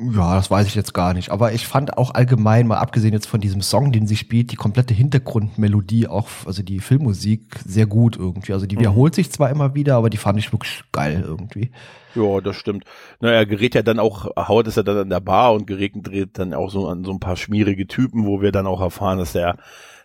[0.00, 1.30] Ja, das weiß ich jetzt gar nicht.
[1.30, 4.56] Aber ich fand auch allgemein, mal abgesehen jetzt von diesem Song, den sie spielt, die
[4.56, 8.52] komplette Hintergrundmelodie, auch, also die Filmmusik, sehr gut irgendwie.
[8.52, 8.80] Also die mhm.
[8.80, 11.72] wiederholt sich zwar immer wieder, aber die fand ich wirklich geil irgendwie.
[12.14, 12.84] Ja, das stimmt.
[13.20, 15.94] Naja, gerät ja dann auch, Howard ist ja dann an der Bar und gerät
[16.38, 19.32] dann auch so an so ein paar schmierige Typen, wo wir dann auch erfahren, dass
[19.32, 19.56] der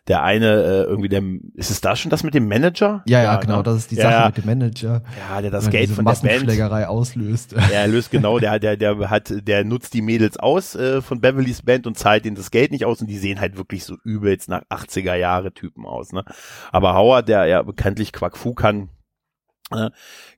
[0.07, 3.03] der eine äh, irgendwie der ist es da schon das mit dem Manager?
[3.05, 3.63] Ja, ja, ja genau, ne?
[3.63, 5.01] das ist die Sache mit dem Manager.
[5.17, 7.55] Ja, der das Geld von der Band auslöst.
[7.73, 11.21] Ja, er löst genau, der der der hat der nutzt die Mädels aus äh, von
[11.21, 13.95] Beverly's Band und zahlt ihnen das Geld nicht aus und die sehen halt wirklich so
[14.03, 16.25] übelst nach 80er Jahre Typen aus, ne?
[16.71, 18.89] Aber Howard, der ja bekanntlich Quack Fu kann,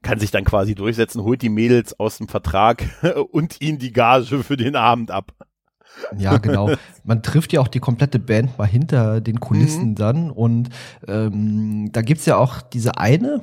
[0.01, 2.83] kann sich dann quasi durchsetzen, holt die Mädels aus dem Vertrag
[3.31, 5.33] und ihnen die Gage für den Abend ab.
[6.17, 6.71] Ja, genau.
[7.03, 9.95] Man trifft ja auch die komplette Band mal hinter den Kulissen mhm.
[9.95, 10.31] dann.
[10.31, 10.69] Und
[11.07, 13.41] ähm, da gibt's ja auch diese eine.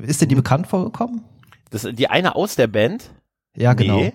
[0.00, 0.38] Ist dir die mhm.
[0.38, 1.22] bekannt vorgekommen?
[1.70, 3.10] Das, die eine aus der Band?
[3.54, 3.96] Ja, genau.
[3.96, 4.14] Nee.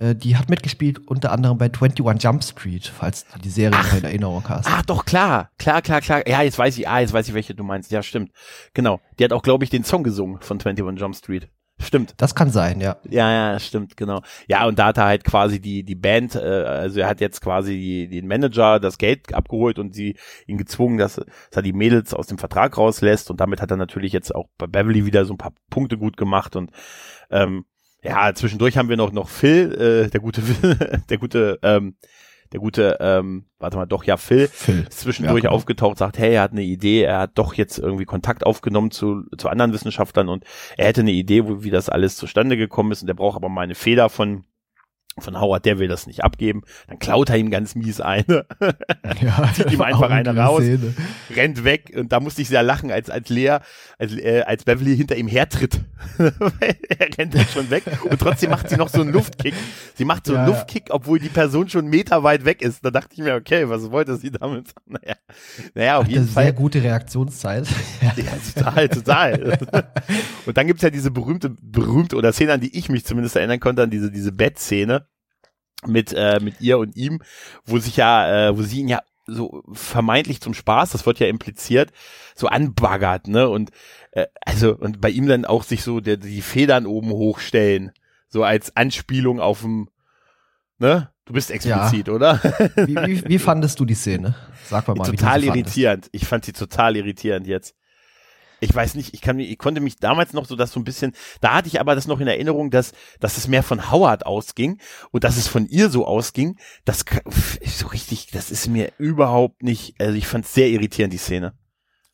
[0.00, 3.96] Äh, die hat mitgespielt unter anderem bei 21 Jump Street, falls du die Serie ach,
[3.96, 4.66] in Erinnerung hast.
[4.66, 5.50] Ah, doch, klar.
[5.58, 6.26] Klar, klar, klar.
[6.26, 7.90] Ja, jetzt weiß ich, ah, jetzt weiß ich, welche du meinst.
[7.90, 8.32] Ja, stimmt.
[8.72, 9.00] Genau.
[9.18, 11.50] Die hat auch, glaube ich, den Song gesungen von 21 Jump Street.
[11.82, 12.14] Stimmt.
[12.18, 12.96] Das kann sein, ja.
[13.08, 14.20] Ja, ja, stimmt, genau.
[14.48, 17.40] Ja, und da hat er halt quasi die, die Band, äh, also er hat jetzt
[17.40, 21.72] quasi die, den Manager das Geld abgeholt und sie ihn gezwungen, dass, dass er die
[21.72, 25.24] Mädels aus dem Vertrag rauslässt und damit hat er natürlich jetzt auch bei Beverly wieder
[25.24, 26.70] so ein paar Punkte gut gemacht und
[27.30, 27.64] ähm,
[28.02, 29.72] ja, zwischendurch haben wir noch noch Phil,
[30.06, 30.42] äh, der gute
[31.10, 31.96] der gute ähm,
[32.52, 34.86] der gute, ähm, warte mal, doch, ja, Phil, Phil.
[34.88, 35.54] ist zwischendurch ja, genau.
[35.54, 39.22] aufgetaucht, sagt, hey, er hat eine Idee, er hat doch jetzt irgendwie Kontakt aufgenommen zu,
[39.36, 40.44] zu anderen Wissenschaftlern und
[40.76, 43.62] er hätte eine Idee, wie das alles zustande gekommen ist und er braucht aber mal
[43.62, 44.44] eine Feder von,
[45.18, 46.62] von Howard, der will das nicht abgeben.
[46.88, 48.46] Dann klaut er ihm ganz mies eine.
[49.20, 50.94] Ja, Zieht ihm einfach eine raus, Szene.
[51.34, 53.58] rennt weg und da musste ich sehr lachen, als, als Lea,
[53.98, 55.80] als, äh, als Beverly hinter ihm hertritt.
[56.18, 59.54] er rennt dann schon weg und trotzdem macht sie noch so einen Luftkick.
[59.94, 62.84] Sie macht so einen ja, Luftkick, obwohl die Person schon Meter weit weg ist.
[62.84, 64.70] Da dachte ich mir, okay, was wollte sie damit?
[64.86, 65.16] Naja,
[65.74, 66.44] naja auf Hat jeden Fall.
[66.44, 67.66] Sehr gute Reaktionszeit.
[68.00, 69.58] ja, total, total.
[70.46, 73.60] und dann gibt's ja diese berühmte, berühmte, oder Szene, an die ich mich zumindest erinnern
[73.60, 75.06] konnte, an diese, diese Bettszene
[75.86, 77.22] mit äh, mit ihr und ihm,
[77.64, 81.28] wo sich ja, äh, wo sie ihn ja so vermeintlich zum Spaß, das wird ja
[81.28, 81.92] impliziert,
[82.34, 83.48] so anbaggert, ne?
[83.48, 83.70] Und
[84.12, 87.92] äh, also und bei ihm dann auch sich so der, die Federn oben hochstellen,
[88.28, 89.88] so als Anspielung auf dem,
[90.78, 91.10] ne?
[91.24, 92.14] Du bist explizit, ja.
[92.14, 92.40] oder?
[92.74, 94.34] wie, wie, wie fandest du die Szene?
[94.64, 96.08] Sag mal, mal total irritierend.
[96.10, 97.76] Ich fand sie total irritierend jetzt
[98.60, 101.12] ich weiß nicht, ich kann ich konnte mich damals noch so das so ein bisschen,
[101.40, 104.80] da hatte ich aber das noch in Erinnerung, dass, dass es mehr von Howard ausging
[105.10, 107.04] und dass es von ihr so ausging, das
[107.64, 111.54] so richtig, das ist mir überhaupt nicht, also ich fand es sehr irritierend, die Szene.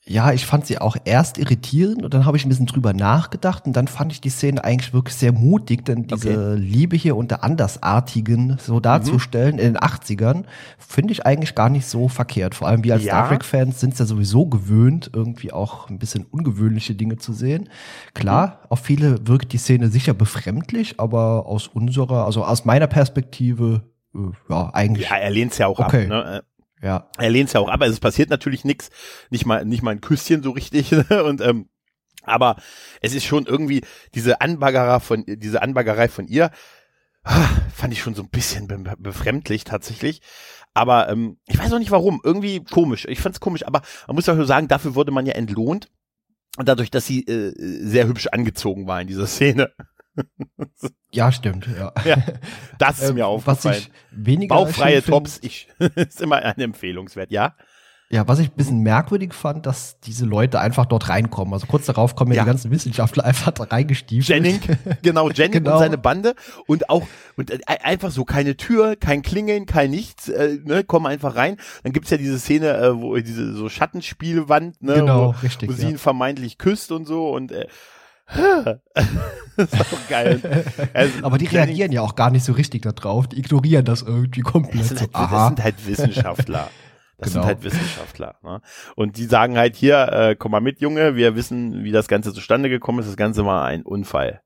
[0.08, 3.66] Ja, ich fand sie auch erst irritierend und dann habe ich ein bisschen drüber nachgedacht
[3.66, 6.60] und dann fand ich die Szene eigentlich wirklich sehr mutig, denn diese okay.
[6.60, 9.60] Liebe hier unter Andersartigen so darzustellen mhm.
[9.60, 10.44] in den 80ern,
[10.78, 12.54] finde ich eigentlich gar nicht so verkehrt.
[12.54, 13.14] Vor allem wir als ja.
[13.14, 17.68] Star Trek-Fans sind es ja sowieso gewöhnt, irgendwie auch ein bisschen ungewöhnliche Dinge zu sehen.
[18.14, 18.66] Klar, mhm.
[18.68, 23.82] auf viele wirkt die Szene sicher befremdlich, aber aus unserer, also aus meiner Perspektive,
[24.14, 25.08] äh, ja, eigentlich.
[25.10, 26.04] Ja, er lehnt es ja auch okay.
[26.04, 26.08] ab.
[26.10, 26.42] Ne?
[26.82, 27.10] Ja.
[27.18, 27.80] Er lehnt ja auch ab.
[27.80, 28.90] Also es passiert natürlich nichts,
[29.30, 31.24] nicht mal nicht mal ein Küsschen so richtig ne?
[31.24, 31.68] und ähm,
[32.22, 32.56] aber
[33.00, 33.82] es ist schon irgendwie
[34.14, 36.50] diese Anbaggerer von diese Anbaggerei von ihr
[37.26, 40.22] ah, fand ich schon so ein bisschen be befremdlich tatsächlich.
[40.74, 42.20] Aber ähm, ich weiß auch nicht warum.
[42.22, 43.06] Irgendwie komisch.
[43.08, 43.66] Ich fand's komisch.
[43.66, 45.88] Aber man muss ja sagen, dafür wurde man ja entlohnt.
[46.58, 49.72] Dadurch, dass sie äh, sehr hübsch angezogen war in dieser Szene
[51.10, 51.68] ja, stimmt.
[51.78, 51.92] Ja.
[52.04, 52.16] ja
[52.78, 53.74] das ist mir ähm, aufgefallen.
[53.74, 57.54] Was ich weniger Bauchfreie Tops ich, ist immer ein Empfehlungswert, ja?
[58.08, 61.52] Ja, was ich ein bisschen merkwürdig fand, dass diese Leute einfach dort reinkommen.
[61.52, 62.42] Also kurz darauf kommen ja, ja.
[62.44, 64.28] die ganzen Wissenschaftler einfach da reingestiefelt.
[64.28, 64.60] Jennings,
[65.02, 65.72] genau, Jennings genau.
[65.72, 66.36] und seine Bande
[66.68, 67.02] und auch
[67.36, 71.56] und äh, einfach so keine Tür, kein Klingeln, kein nichts, äh, ne, kommen einfach rein.
[71.82, 75.72] Dann gibt's ja diese Szene, äh, wo diese so Schattenspielwand, ne, genau, wo, richtig, wo
[75.72, 77.66] sie ihn vermeintlich küsst und so und äh,
[78.28, 78.80] das
[79.56, 80.40] ist auch geil.
[80.92, 83.28] Also, Aber die reagieren ja auch gar nicht so richtig darauf.
[83.28, 84.80] Die ignorieren das irgendwie komplett.
[84.80, 86.70] Das sind halt, das sind halt Wissenschaftler.
[87.18, 87.44] Das genau.
[87.44, 88.34] sind halt Wissenschaftler.
[88.42, 88.60] Ne?
[88.94, 92.34] Und die sagen halt hier, äh, komm mal mit, Junge, wir wissen, wie das Ganze
[92.34, 93.08] zustande gekommen ist.
[93.08, 94.42] Das Ganze war ein Unfall.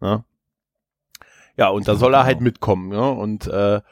[0.00, 0.24] Ne?
[1.58, 2.88] Ja, und da soll er halt mitkommen.
[2.88, 3.10] Ne?
[3.10, 3.82] Und, äh,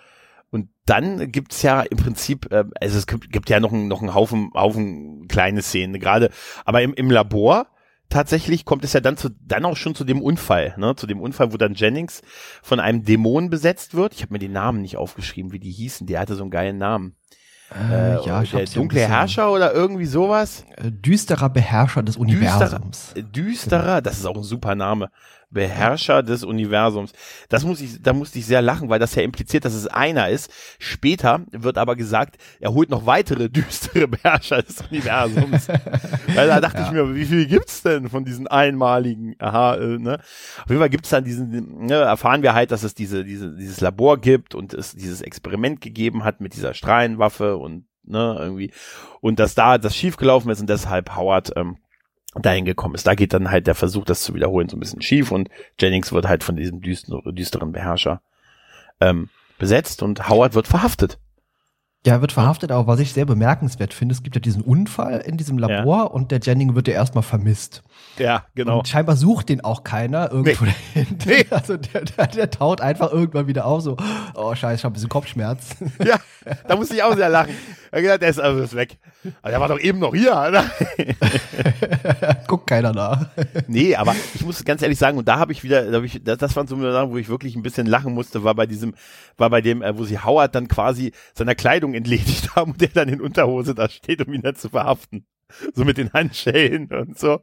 [0.50, 4.00] Und dann gibt's ja im Prinzip, äh, also es gibt, gibt ja noch, einen noch
[4.00, 6.30] einen Haufen, Haufen kleine Szenen, gerade,
[6.64, 7.66] aber im, im Labor
[8.14, 11.20] tatsächlich kommt es ja dann zu, dann auch schon zu dem Unfall, ne, zu dem
[11.20, 12.22] Unfall, wo dann Jennings
[12.62, 14.14] von einem Dämon besetzt wird.
[14.14, 16.07] Ich habe mir die Namen nicht aufgeschrieben, wie die hießen.
[16.07, 17.16] Der hatte so einen geilen Namen.
[17.74, 20.64] Äh, ja, ich der dunkle Herrscher oder irgendwie sowas.
[20.77, 23.14] Äh, düsterer Beherrscher des Universums.
[23.14, 25.11] Düsterer, düsterer das ist auch ein super Name.
[25.54, 27.12] Beherrscher des Universums.
[27.48, 30.28] Das muss ich, da musste ich sehr lachen, weil das ja impliziert, dass es einer
[30.28, 30.52] ist.
[30.78, 35.68] Später wird aber gesagt, er holt noch weitere düstere Beherrscher des Universums.
[36.34, 36.86] weil da dachte ja.
[36.86, 39.36] ich mir, wie viel gibt's denn von diesen einmaligen?
[39.38, 40.18] Aha, äh, ne?
[40.62, 43.80] Auf jeden Fall gibt's dann diesen, ne, erfahren wir halt, dass es diese, diese, dieses
[43.80, 48.72] Labor gibt und es dieses Experiment gegeben hat mit dieser Strahlenwaffe und ne, irgendwie.
[49.20, 51.78] Und dass da das schiefgelaufen ist und deshalb Howard ähm,
[52.42, 53.06] dahin gekommen ist.
[53.06, 56.12] Da geht dann halt der Versuch, das zu wiederholen, so ein bisschen schief und Jennings
[56.12, 58.20] wird halt von diesem düsteren, Beherrscher
[59.00, 61.18] ähm, besetzt und Howard wird verhaftet.
[62.06, 65.20] Ja, er wird verhaftet, aber was ich sehr bemerkenswert finde, es gibt ja diesen Unfall
[65.20, 66.02] in diesem Labor ja.
[66.02, 67.82] und der Jennings wird ja erstmal vermisst.
[68.18, 68.78] Ja, genau.
[68.78, 70.74] Und scheinbar sucht den auch keiner irgendwo nee.
[70.94, 71.30] dahinter.
[71.30, 71.46] Nee.
[71.54, 73.96] Also der, der, der taut einfach irgendwann wieder auf, so,
[74.34, 75.76] oh scheiße, ich hab ein bisschen Kopfschmerz.
[76.04, 76.18] Ja,
[76.68, 77.54] da musste ich auch sehr lachen.
[77.90, 78.98] Er hat gesagt, der ist, also ist weg.
[79.40, 80.32] Aber der war doch eben noch hier.
[80.32, 80.64] Oder?
[82.46, 83.28] Guckt keiner nach.
[83.68, 86.22] nee, aber ich muss ganz ehrlich sagen, und da habe ich wieder, da hab ich,
[86.22, 88.94] das, das waren so Sachen, wo ich wirklich ein bisschen lachen musste, war bei diesem,
[89.38, 92.88] war bei dem, äh, wo sie Howard dann quasi seiner Kleidung entledigt haben und der
[92.88, 95.26] dann in Unterhose da steht, um ihn dann zu verhaften.
[95.74, 97.40] So mit den Handschellen und so.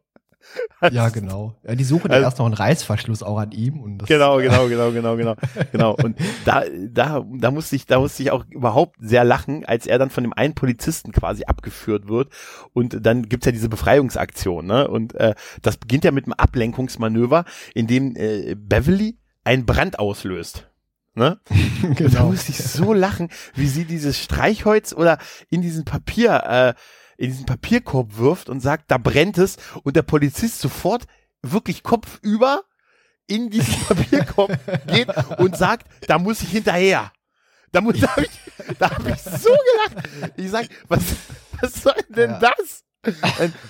[0.91, 1.55] Ja, genau.
[1.63, 3.79] Ja, die suchen also, erst noch einen Reißverschluss auch an ihm.
[3.79, 5.35] Und das genau, genau, genau, genau, genau,
[5.71, 5.95] genau.
[5.95, 9.99] Und da, da, da musste ich, da musste ich auch überhaupt sehr lachen, als er
[9.99, 12.33] dann von dem einen Polizisten quasi abgeführt wird.
[12.73, 14.87] Und dann gibt's ja diese Befreiungsaktion, ne?
[14.87, 20.70] Und äh, das beginnt ja mit einem Ablenkungsmanöver, in dem äh, Beverly einen Brand auslöst.
[21.13, 21.39] Ne?
[21.95, 22.09] genau.
[22.09, 25.17] da musste ich so lachen, wie sie dieses Streichholz oder
[25.49, 26.81] in diesen Papier äh,
[27.21, 31.05] in diesen Papierkorb wirft und sagt, da brennt es und der Polizist sofort
[31.43, 32.63] wirklich kopfüber
[33.27, 37.11] in diesen Papierkorb geht und sagt, da muss ich hinterher.
[37.71, 40.09] Da, muss, da habe ich, da hab ich so gelacht.
[40.35, 41.01] Ich sag, was,
[41.61, 42.39] was soll denn ja.
[42.39, 42.83] das?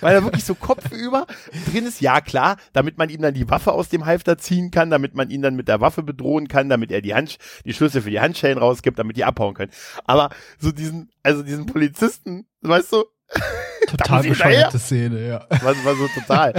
[0.01, 1.25] Weil er wirklich so kopfüber
[1.71, 4.89] drin ist, ja klar, damit man ihm dann die Waffe aus dem Halfter ziehen kann,
[4.89, 8.01] damit man ihn dann mit der Waffe bedrohen kann, damit er die Hand, die Schlüssel
[8.01, 9.71] für die Handschellen rausgibt, damit die abhauen können.
[10.05, 13.05] Aber so diesen, also diesen Polizisten, weißt du,
[13.87, 15.47] Total bescheuerte Szene, ja.
[15.61, 16.53] War, war so total.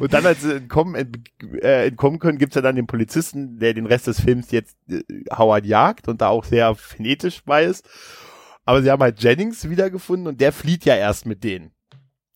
[0.00, 1.18] Und dann, als sie entkommen, ent,
[1.62, 5.02] äh, entkommen können, gibt's ja dann den Polizisten, der den Rest des Films jetzt äh,
[5.36, 7.88] Howard jagt und da auch sehr phonetisch bei ist.
[8.64, 11.72] Aber sie haben halt Jennings wiedergefunden und der flieht ja erst mit denen.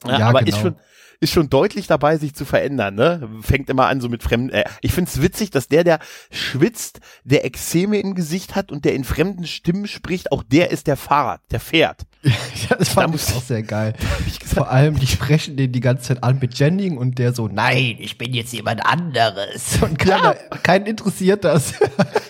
[0.06, 0.56] Ja, ja aber genau.
[0.56, 0.76] ist schon,
[1.20, 3.28] ist schon deutlich dabei, sich zu verändern, ne?
[3.40, 5.98] Fängt immer an so mit fremden, äh, ich find's witzig, dass der, der
[6.30, 10.86] schwitzt, der Exzeme im Gesicht hat und der in fremden Stimmen spricht, auch der ist
[10.86, 12.02] der Fahrrad, der fährt.
[12.22, 13.94] ja, das fand da ich auch sehr geil.
[14.46, 17.96] Vor allem, die sprechen den die ganze Zeit an mit Jennings und der so, nein,
[17.98, 19.78] ich bin jetzt jemand anderes.
[19.82, 20.56] Und keiner, ja.
[20.62, 21.74] keinen interessiert das.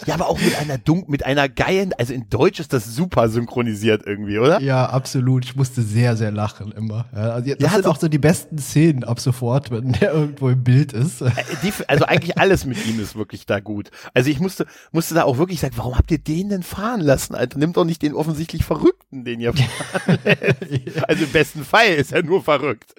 [0.07, 3.29] ja, aber auch mit einer dunk, mit einer geilen, also in Deutsch ist das super
[3.29, 4.61] synchronisiert irgendwie, oder?
[4.61, 5.45] Ja, absolut.
[5.45, 7.07] Ich musste sehr, sehr lachen immer.
[7.15, 10.48] Ja, also das ja, sind auch so die besten Szenen ab sofort, wenn der irgendwo
[10.48, 11.20] im Bild ist.
[11.20, 11.31] Äh,
[11.62, 13.90] die, also eigentlich alles mit ihm ist wirklich da gut.
[14.12, 17.35] Also ich musste, musste da auch wirklich sagen, warum habt ihr den denn fahren lassen,
[17.35, 17.59] Alter?
[17.59, 21.09] Nimmt doch nicht den offensichtlich Verrückten, den ihr fahren lässt.
[21.09, 22.94] Also im besten Fall ist er nur verrückt.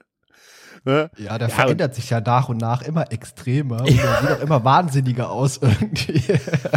[0.85, 1.09] Ne?
[1.17, 4.21] Ja, der ja, verändert sich ja nach und nach immer extremer und ja.
[4.21, 6.21] sieht auch immer wahnsinniger aus irgendwie.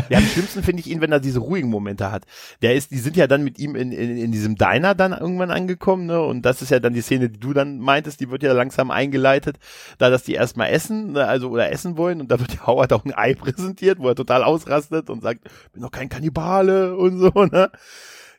[0.09, 2.25] Ja, am schlimmsten finde ich ihn, wenn er diese ruhigen Momente hat.
[2.63, 5.51] Der ist, die sind ja dann mit ihm in, in, in diesem Diner dann irgendwann
[5.51, 6.23] angekommen, ne?
[6.23, 8.91] Und das ist ja dann die Szene, die du dann meintest, die wird ja langsam
[8.91, 9.59] eingeleitet,
[9.99, 11.27] da dass die erstmal essen, ne?
[11.27, 14.43] also oder essen wollen und da wird Howard auch ein Ei präsentiert, wo er total
[14.43, 15.45] ausrastet und sagt,
[15.75, 17.71] bin doch kein Kannibale und so, ne?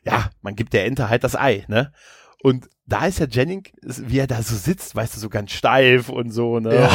[0.02, 1.92] Ja, man gibt der Ente halt das Ei, ne?
[2.42, 6.08] Und da ist ja Jennings, wie er da so sitzt, weißt du, so ganz steif
[6.08, 6.74] und so, ne?
[6.74, 6.90] Ja,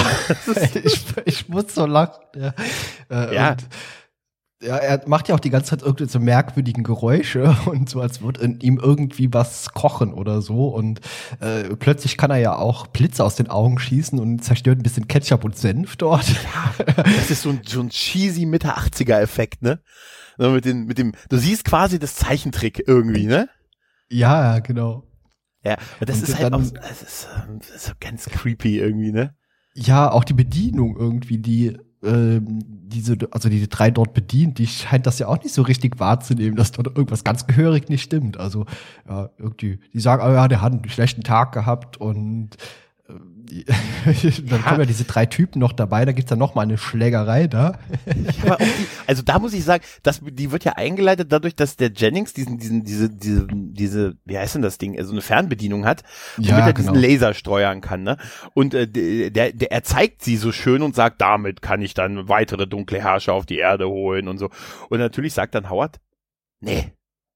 [0.84, 2.24] ich, ich muss so lachen.
[2.36, 2.54] Ja.
[3.10, 3.52] Äh, ja.
[3.52, 3.68] Und,
[4.62, 8.22] ja, er macht ja auch die ganze Zeit irgendwie so merkwürdigen Geräusche und so, als
[8.22, 10.68] würde in ihm irgendwie was kochen oder so.
[10.68, 11.02] Und
[11.40, 15.08] äh, plötzlich kann er ja auch Blitze aus den Augen schießen und zerstört ein bisschen
[15.08, 16.28] Ketchup und Senf dort.
[16.28, 19.80] Ja, das ist so ein, so ein cheesy Mitte 80er Effekt, ne?
[20.38, 23.48] Mit, den, mit dem, du siehst quasi das Zeichentrick irgendwie, ne?
[24.10, 25.05] Ja, genau.
[25.66, 28.80] Ja, aber das und ist halt auch, das ist, ähm, das ist so ganz creepy
[28.80, 29.36] irgendwie, ne?
[29.74, 35.08] Ja, auch die Bedienung irgendwie, die ähm, diese, also die drei dort bedient, die scheint
[35.08, 38.38] das ja auch nicht so richtig wahrzunehmen, dass dort irgendwas ganz gehörig nicht stimmt.
[38.38, 38.66] Also
[39.10, 42.52] ja, irgendwie, die sagen, oh ja, der hat einen schlechten Tag gehabt und
[43.46, 47.48] dann kommen ja diese drei Typen noch dabei, da gibt's dann noch mal eine Schlägerei
[47.48, 47.80] da.
[48.46, 51.92] Ja, die, also da muss ich sagen, das, die wird ja eingeleitet dadurch, dass der
[51.92, 56.04] Jennings diesen, diesen, diese, diese, diese, wie heißt denn das Ding, also eine Fernbedienung hat,
[56.38, 56.94] womit Ja, er genau.
[56.94, 58.18] diesen Laser steuern kann, ne?
[58.54, 61.94] Und äh, der, der, der, er zeigt sie so schön und sagt, damit kann ich
[61.94, 64.50] dann weitere dunkle Herrscher auf die Erde holen und so.
[64.90, 66.00] Und natürlich sagt dann Howard,
[66.60, 66.94] nee.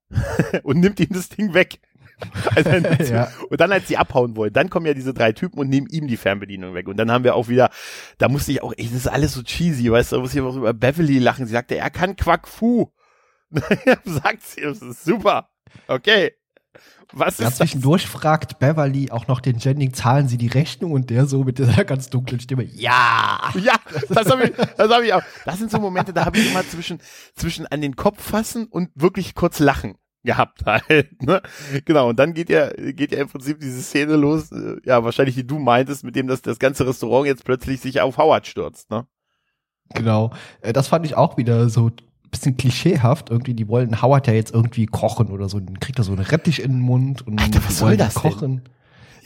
[0.63, 1.79] und nimmt ihm das Ding weg.
[2.55, 2.69] Also,
[3.13, 3.31] Ja.
[3.49, 6.07] Und dann, als sie abhauen wollen, dann kommen ja diese drei Typen und nehmen ihm
[6.07, 6.87] die Fernbedienung weg.
[6.87, 7.69] Und dann haben wir auch wieder,
[8.17, 10.41] da musste ich auch, ey, das ist alles so cheesy, weißt du, da muss ich
[10.41, 11.45] auch über Beverly lachen.
[11.45, 12.87] Sie sagte, er kann Quack Fu.
[14.05, 15.49] Sagt sie, das ist super.
[15.87, 16.33] Okay.
[17.11, 17.67] Was Ja, ist das?
[17.67, 20.91] zwischendurch fragt Beverly auch noch den Jennings, zahlen Sie die Rechnung?
[20.91, 23.51] Und der so mit dieser ganz dunklen Stimme, ja.
[23.55, 23.73] Ja,
[24.09, 25.23] das habe ich, das habe ich auch.
[25.45, 26.99] Das sind so Momente, da habe ich immer zwischen,
[27.35, 31.41] zwischen an den Kopf fassen und wirklich kurz lachen gehabt halt, ne?
[31.85, 35.35] Genau, und dann geht ja, geht ja im Prinzip diese Szene los, äh, ja, wahrscheinlich
[35.35, 38.89] die du meintest, mit dem dass das ganze Restaurant jetzt plötzlich sich auf Howard stürzt,
[38.91, 39.05] ne?
[39.93, 40.31] Genau.
[40.61, 41.93] Äh, Das fand ich auch wieder so ein
[42.31, 43.29] bisschen klischeehaft.
[43.29, 45.59] Irgendwie, die wollen Howard ja jetzt irgendwie kochen oder so.
[45.59, 48.61] Dann kriegt er so einen Rettich in den Mund und Alter, was soll das denn?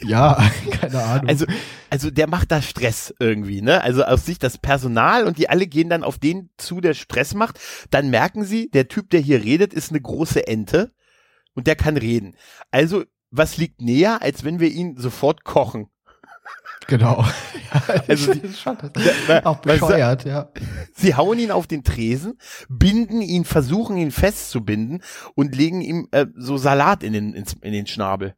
[0.02, 0.42] Ja,
[0.80, 1.28] keine Ahnung.
[1.28, 1.46] Also,
[1.90, 3.82] also der macht da Stress irgendwie, ne?
[3.82, 7.34] Also aus Sicht das Personal und die alle gehen dann auf den zu, der Stress
[7.34, 7.58] macht.
[7.90, 10.92] Dann merken sie, der Typ, der hier redet, ist eine große Ente
[11.54, 12.36] und der kann reden.
[12.70, 15.88] Also, was liegt näher, als wenn wir ihn sofort kochen?
[16.86, 17.24] genau.
[18.06, 18.76] Also die- schon
[19.42, 20.52] auch bescheuert, ja.
[20.94, 25.02] Sie hauen ihn auf den Tresen, binden ihn, versuchen ihn festzubinden
[25.34, 28.36] und legen ihm äh, so Salat in den, ins, in den Schnabel.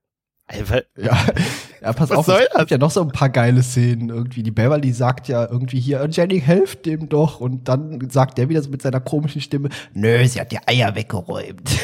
[0.49, 1.19] Alter, Ja,
[1.83, 2.59] ja pass Was auf, soll es das?
[2.59, 4.43] gibt ja noch so ein paar geile Szenen irgendwie.
[4.45, 7.41] Die Beverly sagt ja irgendwie hier, Jenny, helft dem doch.
[7.41, 10.95] Und dann sagt der wieder so mit seiner komischen Stimme, nö, sie hat die Eier
[10.95, 11.71] weggeräumt.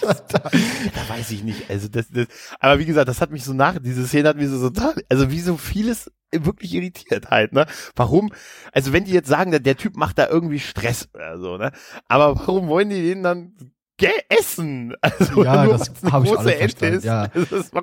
[0.00, 1.68] Da weiß ich nicht.
[1.70, 2.26] Also das, das,
[2.58, 5.30] aber wie gesagt, das hat mich so nach, diese Szene hat mich so total, also
[5.30, 7.66] wie so vieles wirklich irritiert halt, ne?
[7.96, 8.32] Warum?
[8.72, 11.72] Also wenn die jetzt sagen, der, der Typ macht da irgendwie Stress oder so, ne?
[12.08, 13.52] Aber warum wollen die den dann
[14.00, 14.94] ge- essen?
[15.02, 17.04] Also Ja, nur das weil's eine hab ich Ente verstanden, ist.
[17.04, 17.28] ja.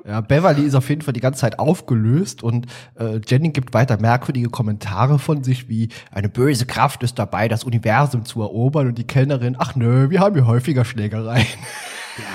[0.06, 2.66] Ja, Beverly ist auf jeden Fall die ganze Zeit aufgelöst und
[2.98, 7.64] äh, Jenny gibt weiter merkwürdige Kommentare von sich, wie eine böse Kraft ist dabei, das
[7.64, 11.46] Universum zu erobern und die Kellnerin, ach nö, wir haben hier häufiger Schlägereien.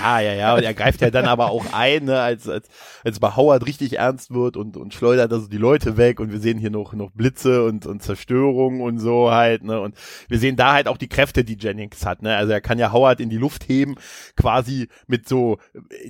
[0.01, 0.55] Ja, ja, ja.
[0.55, 2.67] Und er greift ja dann aber auch ein, ne, als, als,
[3.03, 6.39] als bei Howard richtig ernst wird und, und schleudert also die Leute weg und wir
[6.39, 9.79] sehen hier noch, noch Blitze und, und Zerstörung und so halt, ne.
[9.79, 9.95] Und
[10.27, 12.35] wir sehen da halt auch die Kräfte, die Jennings hat, ne.
[12.35, 13.95] Also er kann ja Howard in die Luft heben,
[14.35, 15.57] quasi mit so,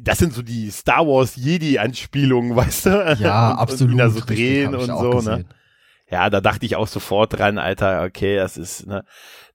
[0.01, 3.17] das sind so die Star Wars Jedi-Anspielungen, weißt du?
[3.19, 3.81] Ja, und, absolut.
[3.81, 5.45] Und ihn da so richtig, drehen ich und so, ne.
[6.13, 9.03] Ja, da dachte ich auch sofort dran, Alter, okay, das ist, ne,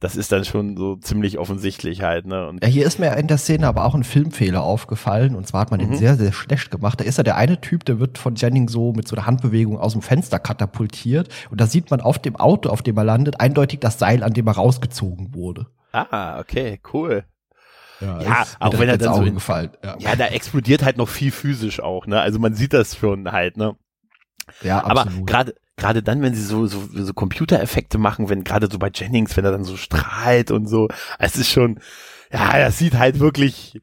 [0.01, 2.47] das ist dann schon so ziemlich offensichtlich halt, ne.
[2.49, 5.63] Und Ja, hier ist mir in der Szene aber auch ein Filmfehler aufgefallen und zwar
[5.63, 5.91] hat man Mhm.
[5.91, 7.01] den sehr, sehr schlecht gemacht.
[7.01, 9.79] Da ist ja der eine Typ, der wird von Jennings so mit so einer Handbewegung
[9.79, 13.41] aus dem Fenster katapultiert und da sieht man auf dem Auto, auf dem er landet,
[13.41, 15.67] eindeutig das Seil, an dem er rausgezogen wurde.
[15.93, 17.25] ah, okay, cool.
[18.01, 19.37] Ja, mir auch wenn er dann so in-.
[19.83, 22.21] Ja, Ja, da explodiert halt noch viel physisch auch, ne?
[22.21, 23.75] Also man sieht das schon halt, ne?
[24.63, 25.27] Ja Aber absolut.
[25.27, 29.37] gerade gerade dann, wenn sie so so, so Computereffekte machen, wenn gerade so bei Jennings,
[29.37, 31.81] wenn er dann so strahlt und so, es ist schon,
[32.33, 33.81] ja, das sieht halt wirklich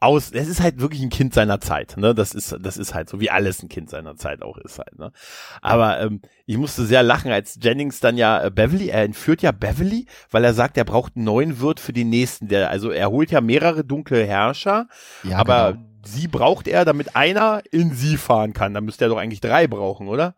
[0.00, 0.32] aus.
[0.32, 2.14] Es ist halt wirklich ein Kind seiner Zeit, ne?
[2.14, 4.98] Das ist das ist halt so wie alles ein Kind seiner Zeit auch ist halt,
[4.98, 5.12] ne?
[5.60, 9.52] Aber ähm, ich musste sehr lachen, als Jennings dann ja äh, Beverly, er entführt ja
[9.52, 12.48] Beverly, weil er sagt, er braucht einen neuen Wirt für den nächsten.
[12.48, 14.88] Der also er holt ja mehrere dunkle Herrscher
[15.22, 15.89] ja, aber genau.
[16.04, 18.74] Sie braucht er, damit einer in sie fahren kann.
[18.74, 20.34] Dann müsste er doch eigentlich drei brauchen, oder?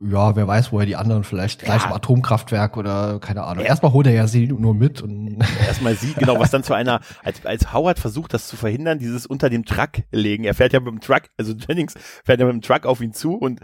[0.00, 1.88] Ja, wer weiß, wo er die anderen vielleicht gleich Ja.
[1.88, 3.64] im Atomkraftwerk oder keine Ahnung.
[3.64, 7.00] Erstmal holt er ja sie nur mit und Erstmal sie, genau, was dann zu einer,
[7.24, 10.44] als, als Howard versucht, das zu verhindern, dieses unter dem Truck legen.
[10.44, 13.12] Er fährt ja mit dem Truck, also Jennings fährt ja mit dem Truck auf ihn
[13.12, 13.58] zu und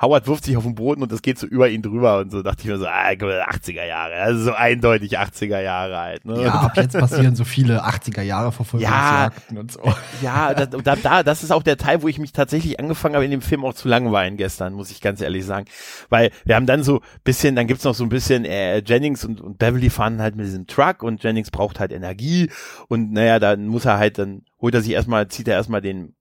[0.00, 2.42] Howard wirft sich auf den Boden und das geht so über ihn drüber und so
[2.42, 6.24] dachte ich mir so, ah, guck mal, 80er Jahre, also so eindeutig 80er Jahre halt,
[6.26, 6.42] ne?
[6.42, 9.80] ja, ab jetzt passieren so viele 80er Jahre Verfolgungsjagden und so.
[10.20, 13.24] Ja, da, da, da, das ist auch der Teil, wo ich mich tatsächlich angefangen habe,
[13.24, 15.64] in dem Film auch zu langweilen gestern, muss ich ganz ehrlich sagen.
[16.08, 19.40] Weil wir haben dann so bisschen, dann gibt's noch so ein bisschen, äh, Jennings und,
[19.40, 22.50] und Beverly fahren halt mit diesem Truck und Jennings braucht halt Energie.
[22.88, 26.14] Und naja, dann muss er halt, dann holt er sich erstmal, zieht er erstmal den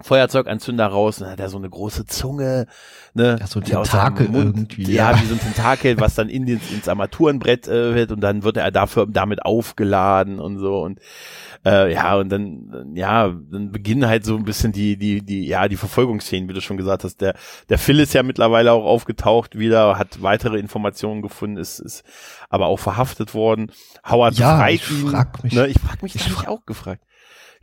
[0.00, 2.66] Feuerzeuganzünder raus, dann hat er so eine große Zunge,
[3.14, 3.36] ne?
[3.40, 5.20] Ja, so ein Tentakel irgendwie, Ja, ja.
[5.22, 8.56] wie so ein Tentakel, was dann in den, ins Armaturenbrett äh, wird und dann wird
[8.58, 11.00] er dafür damit aufgeladen und so und
[11.64, 15.66] äh, ja, und dann, ja, dann beginnen halt so ein bisschen die, die, die, ja,
[15.66, 17.20] die Verfolgungsszenen, wie du schon gesagt hast.
[17.20, 17.34] Der,
[17.70, 22.04] der Phil ist ja mittlerweile auch aufgetaucht wieder, hat weitere Informationen gefunden, ist, ist
[22.50, 23.72] aber auch verhaftet worden.
[24.08, 25.08] Howard Ja, befreit ich ihn.
[25.08, 27.02] frag mich- Ne, ich frag mich, ich das hab ich auch gefragt.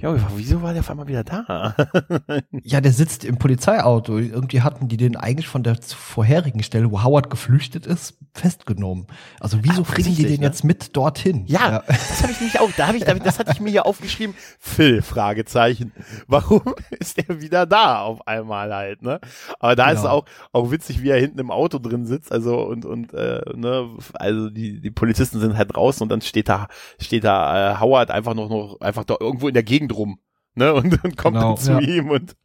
[0.04, 1.76] Ja, wieso war der auf einmal wieder da?
[2.62, 4.18] ja, der sitzt im Polizeiauto.
[4.18, 9.08] Irgendwie hatten die den eigentlich von der vorherigen Stelle, wo Howard geflüchtet ist, festgenommen.
[9.40, 10.48] Also wieso Ach, kriegen die den ne?
[10.48, 11.46] jetzt mit dorthin?
[11.46, 11.84] Ja, ja.
[11.88, 14.36] das habe ich nämlich auch, da habe ich, das hatte ich mir hier aufgeschrieben.
[14.60, 15.92] Phil, Fragezeichen.
[16.28, 16.62] Warum
[16.92, 19.20] ist der wieder da auf einmal halt, ne?
[19.60, 20.00] Aber da genau.
[20.00, 23.42] ist auch, auch witzig, wie er hinten im Auto drin sitzt, also und, und, äh,
[23.56, 26.68] ne, also die, die Polizisten sind halt draußen und dann steht da,
[27.00, 30.20] steht da äh, Howard einfach noch, noch, einfach da irgendwo in der Gegend rum.
[30.56, 31.80] Ne, und, und kommt genau, dann zu ja.
[31.80, 32.36] ihm und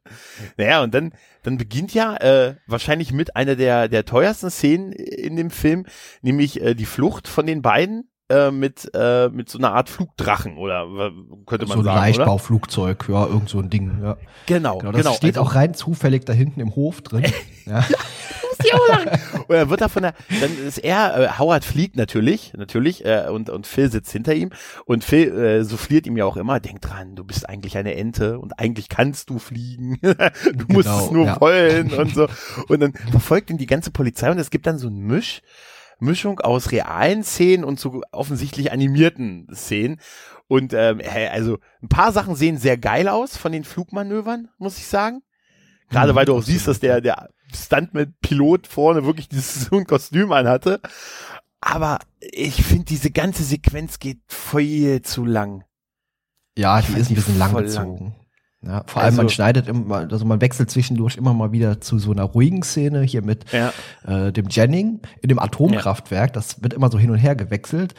[0.56, 5.36] naja, und dann, dann beginnt ja äh, wahrscheinlich mit einer der, der teuersten Szenen in
[5.36, 5.84] dem Film,
[6.22, 10.56] nämlich äh, die Flucht von den beiden äh, mit, äh, mit so einer Art Flugdrachen
[10.56, 10.86] oder
[11.46, 11.84] könnte man so sagen.
[11.84, 14.16] So ein Leichtbauflugzeug, ja, irgend so ein Ding, ja.
[14.46, 14.92] Genau, genau.
[14.92, 15.14] Das genau.
[15.14, 17.24] steht also, auch rein zufällig da hinten im Hof drin.
[17.66, 17.84] ja.
[18.58, 23.28] Und dann wird er von der, dann ist er, äh, Howard fliegt natürlich, natürlich, äh,
[23.30, 24.50] und, und Phil sitzt hinter ihm
[24.84, 28.38] und Phil äh, souffliert ihm ja auch immer, denk dran, du bist eigentlich eine Ente
[28.38, 31.40] und eigentlich kannst du fliegen, du genau, musst es nur ja.
[31.40, 32.28] wollen und so.
[32.68, 35.42] Und dann verfolgt ihn die ganze Polizei und es gibt dann so ein Misch,
[36.00, 40.00] Mischung aus realen Szenen und so offensichtlich animierten Szenen.
[40.46, 41.00] Und ähm,
[41.32, 45.22] also ein paar Sachen sehen sehr geil aus von den Flugmanövern, muss ich sagen.
[45.90, 49.86] Gerade mhm, weil du auch siehst, dass der, der Stuntman-Pilot vorne wirklich dieses so ein
[49.86, 50.80] Kostüm anhatte.
[51.60, 55.64] Aber ich finde, diese ganze Sequenz geht viel zu lang.
[56.56, 58.14] Ja, die ist ein bisschen lang gezogen.
[58.62, 61.98] Ja, vor allem also, man schneidet immer, also man wechselt zwischendurch immer mal wieder zu
[61.98, 63.72] so einer ruhigen Szene hier mit ja.
[64.04, 66.30] äh, dem Jennings in dem Atomkraftwerk.
[66.30, 66.32] Ja.
[66.32, 67.94] Das wird immer so hin und her gewechselt.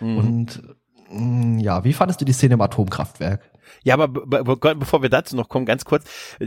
[0.00, 0.16] Mhm.
[0.18, 0.62] Und
[1.10, 3.49] mh, mm, ja, wie fandest du die Szene im Atomkraftwerk?
[3.82, 6.04] Ja, aber bevor wir dazu noch kommen, ganz kurz.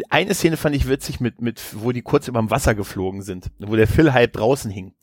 [0.10, 3.52] Eine Szene fand ich witzig mit, mit, wo die kurz über dem Wasser geflogen sind,
[3.60, 4.94] wo der Phil halb draußen hing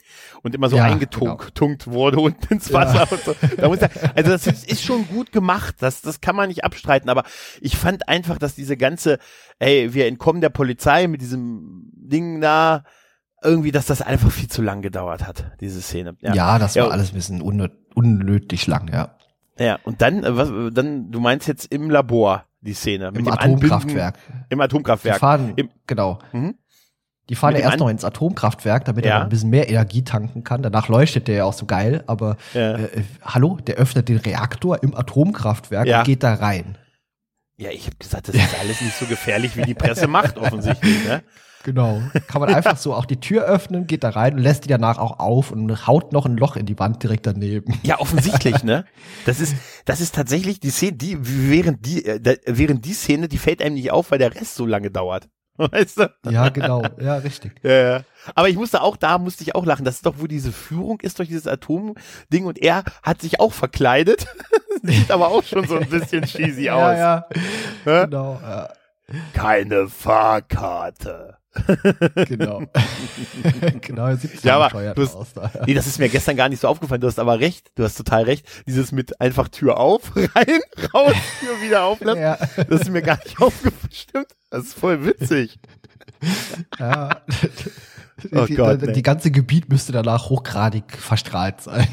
[0.43, 1.97] und immer so ja, eingetunkt genau.
[1.97, 3.09] wurde unten ins Wasser ja.
[3.11, 3.35] und so.
[3.57, 6.64] Da muss er, also das ist, ist schon gut gemacht, das, das kann man nicht
[6.64, 7.25] abstreiten, aber
[7.61, 9.18] ich fand einfach, dass diese ganze,
[9.59, 12.85] ey, wir entkommen der Polizei mit diesem Ding da,
[13.43, 16.16] irgendwie, dass das einfach viel zu lang gedauert hat, diese Szene.
[16.21, 17.41] Ja, ja das war alles ein bisschen
[17.95, 19.16] unnötig lang, ja.
[19.61, 23.11] Ja, und dann, äh, was, dann, du meinst jetzt im Labor die Szene.
[23.11, 24.17] Mit Im dem Atomkraftwerk.
[24.17, 25.17] Anbinden, Im Atomkraftwerk.
[25.17, 26.19] Die fahren, Im, genau.
[26.33, 26.55] Mhm.
[27.29, 29.13] Die fahren ja erst noch ins Atomkraftwerk, damit ja.
[29.13, 30.63] er noch ein bisschen mehr Energie tanken kann.
[30.63, 32.73] Danach leuchtet der ja auch so geil, aber ja.
[32.73, 36.01] äh, äh hallo, der öffnet den Reaktor im Atomkraftwerk ja.
[36.01, 36.77] und geht da rein.
[37.57, 41.05] Ja, ich habe gesagt, das ist alles nicht so gefährlich, wie die Presse macht, offensichtlich.
[41.05, 41.23] Ne?
[41.63, 42.01] Genau.
[42.27, 44.99] Kann man einfach so auch die Tür öffnen, geht da rein und lässt die danach
[44.99, 47.79] auch auf und haut noch ein Loch in die Wand direkt daneben.
[47.83, 48.87] Ja, offensichtlich, ne?
[49.27, 49.55] Das ist,
[49.85, 53.75] das ist tatsächlich die Szene, die, während die, äh, während die Szene, die fällt einem
[53.75, 55.29] nicht auf, weil der Rest so lange dauert.
[55.57, 56.11] Weißt du?
[56.31, 56.83] Ja, genau.
[56.99, 57.53] Ja, richtig.
[57.63, 58.01] Ja, ja.
[58.35, 59.85] Aber ich musste auch, da musste ich auch lachen.
[59.85, 63.53] Das ist doch, wo diese Führung ist durch dieses Atomding und er hat sich auch
[63.53, 64.27] verkleidet.
[64.83, 66.97] Sieht aber auch schon so ein bisschen cheesy aus.
[66.97, 67.27] Ja,
[67.85, 68.05] ja.
[68.05, 68.71] Genau, ja.
[69.35, 71.39] Keine Fahrkarte.
[72.28, 72.62] Genau.
[73.80, 75.51] genau, er sieht ja, aber du hast, aus da.
[75.66, 77.01] Nee, das ist mir gestern gar nicht so aufgefallen.
[77.01, 77.72] Du hast aber recht.
[77.74, 78.46] Du hast total recht.
[78.66, 80.61] Dieses mit einfach Tür auf, rein,
[80.94, 82.22] raus, Tür wieder auflassen.
[82.22, 82.38] Ja.
[82.57, 83.92] Das ist mir gar nicht aufgefallen.
[83.92, 84.28] Stimmt.
[84.51, 85.59] Das ist voll witzig.
[86.78, 87.20] ja.
[88.33, 91.87] Oh die, Gott, die, die ganze Gebiet müsste danach hochgradig verstrahlt sein.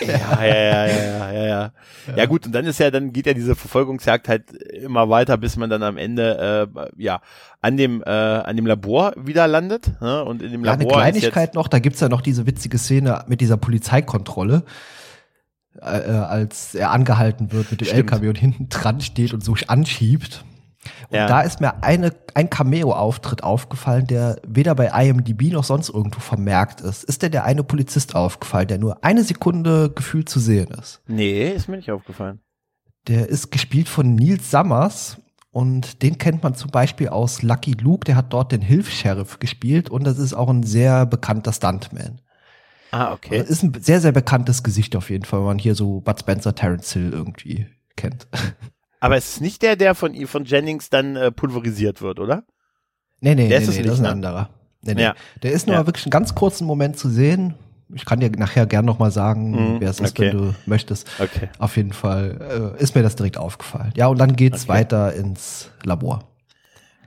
[0.00, 1.72] Ja, ja, ja, ja, ja, ja.
[2.16, 5.56] Ja gut, und dann ist ja, dann geht ja diese Verfolgungsjagd halt immer weiter, bis
[5.56, 7.20] man dann am Ende äh, ja
[7.60, 9.92] an dem äh, an dem Labor wieder landet.
[10.00, 10.24] Ne?
[10.24, 11.00] Und in dem ja, Labor.
[11.00, 14.64] Eine Kleinigkeit noch, da gibt's ja noch diese witzige Szene mit dieser Polizeikontrolle.
[15.80, 18.10] Äh, äh als er angehalten wird mit dem Stimmt.
[18.10, 20.44] LKW und hinten dran steht und so anschiebt.
[21.08, 21.26] Und ja.
[21.26, 26.80] da ist mir eine, ein Cameo-Auftritt aufgefallen, der weder bei IMDb noch sonst irgendwo vermerkt
[26.80, 27.04] ist.
[27.04, 31.00] Ist der der eine Polizist aufgefallen, der nur eine Sekunde gefühlt zu sehen ist?
[31.06, 32.40] Nee, ist mir nicht aufgefallen.
[33.08, 35.18] Der ist gespielt von Nils Sammers
[35.50, 39.90] und den kennt man zum Beispiel aus Lucky Luke, der hat dort den Hilfs-Sheriff gespielt
[39.90, 42.20] und das ist auch ein sehr bekannter Stuntman.
[42.90, 43.38] Ah, okay.
[43.38, 46.20] Das ist ein sehr, sehr bekanntes Gesicht auf jeden Fall, wenn man hier so Bud
[46.20, 47.66] Spencer, Terence Hill irgendwie
[47.96, 48.28] kennt.
[49.02, 52.44] Aber es ist nicht der, der von, von Jennings dann äh, pulverisiert wird, oder?
[53.20, 54.10] Nee, nee, der nee, ist nee, das ist ein ne?
[54.10, 54.50] anderer.
[54.82, 55.02] Nee, nee.
[55.02, 55.14] Ja.
[55.42, 55.86] Der ist nur ja.
[55.86, 57.54] wirklich einen ganz kurzen Moment zu sehen.
[57.92, 60.28] Ich kann dir nachher gern nochmal sagen, mhm, wer es ist, okay.
[60.28, 61.10] wenn du möchtest.
[61.18, 61.48] Okay.
[61.58, 63.92] Auf jeden Fall äh, ist mir das direkt aufgefallen.
[63.96, 64.72] Ja, und dann geht's okay.
[64.72, 66.20] weiter ins Labor.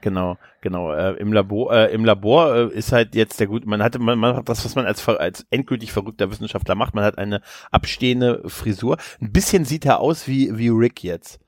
[0.01, 0.93] Genau, genau.
[0.93, 3.65] Äh, Im Labor, äh, im Labor äh, ist halt jetzt der gut.
[3.65, 6.93] Man hatte, man, man hat das, was man als als endgültig verrückter Wissenschaftler macht.
[6.93, 7.39] Man hat eine
[7.71, 8.97] abstehende Frisur.
[9.21, 11.39] Ein bisschen sieht er aus wie wie Rick jetzt.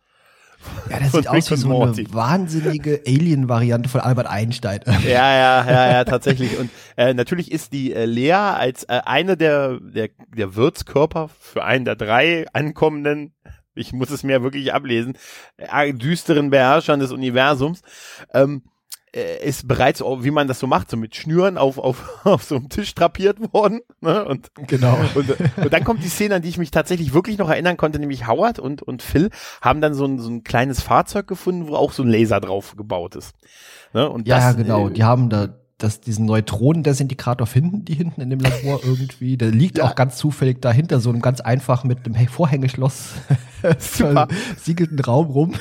[0.89, 4.81] Ja, das sieht aus wie so eine wahnsinnige Alien-Variante von Albert Einstein.
[5.07, 6.57] Ja, ja, ja, ja, tatsächlich.
[6.57, 11.63] Und äh, natürlich ist die äh, Lea als äh, eine der, der, der Wirtskörper für
[11.63, 13.33] einen der drei ankommenden
[13.77, 15.17] ich muss es mir wirklich ablesen,
[15.57, 17.81] äh, düsteren Beherrschern des Universums,
[18.33, 18.76] ähm, äh,
[19.17, 22.69] ist bereits, wie man das so macht, so mit Schnüren auf, auf, auf so einem
[22.69, 23.81] Tisch drapiert worden.
[24.01, 24.25] Ne?
[24.25, 24.97] Und, genau.
[25.15, 27.99] Und, und dann kommt die Szene, an die ich mich tatsächlich wirklich noch erinnern konnte,
[27.99, 29.29] nämlich Howard und, und Phil
[29.61, 32.75] haben dann so ein, so ein kleines Fahrzeug gefunden, wo auch so ein Laser drauf
[32.75, 33.33] gebaut ist.
[33.93, 34.09] Ne?
[34.09, 34.89] Und ja, das, genau.
[34.89, 39.37] Äh, die haben da das, diesen Neutronendesintegrator finden die hinten in dem Labor irgendwie.
[39.37, 39.85] Der liegt ja.
[39.85, 43.13] auch ganz zufällig dahinter, so einem ganz einfach mit einem Vorhängeschloss
[44.57, 45.55] siegelten Raum rum.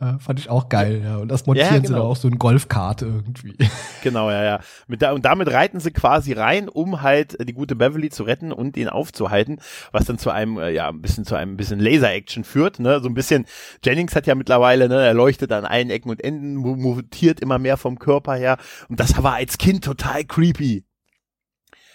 [0.00, 1.16] Ja, fand ich auch geil, ja.
[1.16, 1.88] Und das montieren ja, genau.
[1.88, 3.56] sie dann auch so ein Golfkart irgendwie.
[4.04, 4.60] Genau, ja, ja.
[4.86, 8.52] Mit da, und damit reiten sie quasi rein, um halt die gute Beverly zu retten
[8.52, 12.44] und ihn aufzuhalten, was dann zu einem, äh, ja, ein bisschen zu einem bisschen Laser-Action
[12.44, 13.00] führt, ne.
[13.00, 13.44] So ein bisschen,
[13.82, 17.76] Jennings hat ja mittlerweile, ne, er leuchtet an allen Ecken und Enden, mutiert immer mehr
[17.76, 18.56] vom Körper her.
[18.88, 20.84] Und das war als Kind total creepy.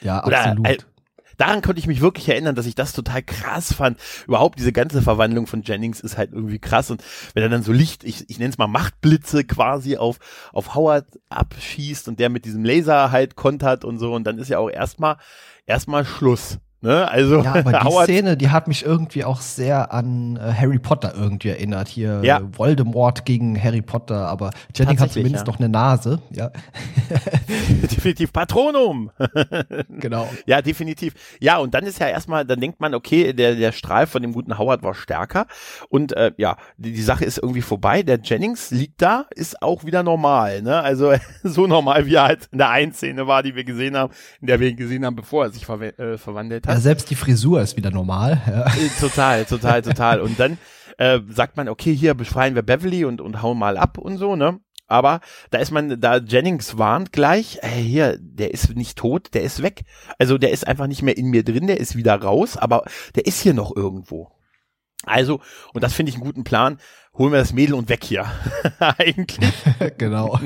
[0.02, 0.68] Ja, Oder, absolut.
[0.68, 0.78] Äh,
[1.38, 4.00] daran konnte ich mich wirklich erinnern, dass ich das total krass fand.
[4.28, 7.04] Überhaupt diese ganze Verwandlung von Jennings ist halt irgendwie krass und
[7.34, 10.20] wenn er dann so Licht, ich, ich nenne es mal Machtblitze quasi auf,
[10.52, 14.50] auf Howard abschießt und der mit diesem Laser halt kontert und so und dann ist
[14.50, 15.18] ja auch erstmal,
[15.66, 16.60] erstmal Schluss.
[16.84, 17.10] Ne?
[17.10, 21.14] Also ja, aber die Szene, die hat mich irgendwie auch sehr an äh, Harry Potter
[21.16, 21.88] irgendwie erinnert.
[21.88, 22.40] Hier ja.
[22.40, 25.54] äh, Voldemort gegen Harry Potter, aber Jennings hat zumindest ja.
[25.54, 26.20] noch eine Nase.
[26.32, 26.52] Ja.
[27.84, 29.12] definitiv Patronum.
[29.98, 30.30] genau.
[30.46, 31.14] Ja, definitiv.
[31.40, 34.34] Ja, und dann ist ja erstmal, dann denkt man, okay, der, der Strahl von dem
[34.34, 35.48] guten Howard war stärker.
[35.88, 38.04] Und äh, ja, die, die Sache ist irgendwie vorbei.
[38.04, 40.62] Der Jennings liegt da, ist auch wieder normal.
[40.62, 40.82] Ne?
[40.82, 41.14] Also
[41.44, 44.12] so normal, wie er halt in der einen Szene war, die wir gesehen haben,
[44.42, 46.73] in der wir ihn gesehen haben, bevor er sich ver äh, verwandelt hat.
[46.74, 48.42] Ja, selbst die Frisur ist wieder normal.
[48.48, 48.66] Ja.
[48.66, 50.22] Äh, total, total, total.
[50.22, 50.58] Und dann
[50.98, 54.36] äh, sagt man, okay, hier befreien wir Beverly und, und hauen mal ab und so,
[54.36, 54.60] ne?
[54.88, 55.22] Aber
[55.52, 59.62] da ist man, da Jennings warnt gleich, hey, hier, der ist nicht tot, der ist
[59.62, 59.84] weg.
[60.18, 63.28] Also der ist einfach nicht mehr in mir drin, der ist wieder raus, aber der
[63.28, 64.32] ist hier noch irgendwo.
[65.06, 65.42] Also,
[65.74, 66.80] und das finde ich einen guten Plan,
[67.16, 68.26] holen wir das Mädel und weg hier.
[68.80, 69.54] Eigentlich.
[70.00, 70.40] genau.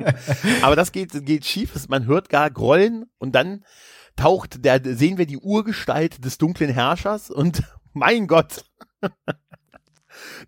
[0.62, 3.64] aber das geht, geht schief, man hört gar Grollen und dann
[4.16, 8.64] taucht, der, sehen wir die Urgestalt des dunklen Herrschers und mein Gott.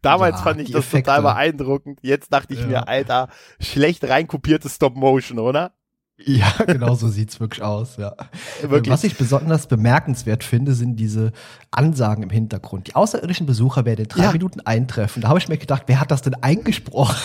[0.03, 1.11] Damals ja, fand ich das Effekte.
[1.11, 1.99] total beeindruckend.
[2.03, 2.67] Jetzt dachte ich ja.
[2.67, 5.75] mir, Alter, schlecht reinkopiertes Stop Motion, oder?
[6.17, 8.15] Ja, genau so sieht's wirklich aus, ja.
[8.63, 8.93] Wirklich.
[8.93, 11.33] Was ich besonders bemerkenswert finde, sind diese
[11.73, 12.87] Ansagen im Hintergrund.
[12.87, 14.33] Die außerirdischen Besucher werden in drei ja.
[14.33, 15.23] Minuten eintreffen.
[15.23, 17.17] Da habe ich mir gedacht, wer hat das denn eingesprochen?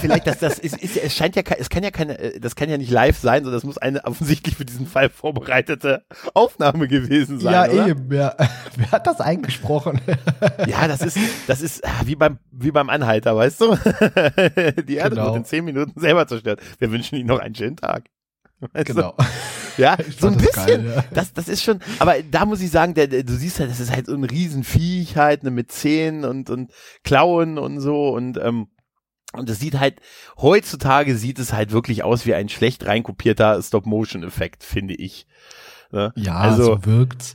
[0.00, 2.68] Vielleicht, dass das ist, ist, es scheint ja, es kann ja keine, äh, das kann
[2.68, 6.04] ja nicht live sein, sondern das muss eine offensichtlich für diesen Fall vorbereitete
[6.34, 7.52] Aufnahme gewesen sein.
[7.54, 7.88] Ja, oder?
[7.88, 8.34] eben, ja.
[8.76, 10.02] Wer hat das eingesprochen?
[10.66, 13.74] Ja, das ist, das ist ah, wie beim, wie beim Anhalter, weißt du?
[14.82, 15.26] Die Erde genau.
[15.28, 16.60] wird in zehn Minuten selber zerstört.
[16.78, 18.04] Wir wünschen Ihnen noch einen schönen Tag.
[18.72, 19.14] Weißt genau.
[19.78, 20.84] Ja, so ein bisschen.
[20.84, 21.04] Geil, ja.
[21.14, 23.80] Das, das ist schon, aber da muss ich sagen, der, der, du siehst halt, das
[23.80, 26.70] ist halt so ein Riesenviech halt, ne, mit Zähnen und, und
[27.04, 28.68] Klauen und so und, ähm,
[29.32, 30.00] und es sieht halt,
[30.36, 35.26] heutzutage sieht es halt wirklich aus wie ein schlecht reinkopierter Stop-Motion-Effekt, finde ich.
[35.90, 36.12] Ne?
[36.16, 37.34] Ja, also so wirkt's.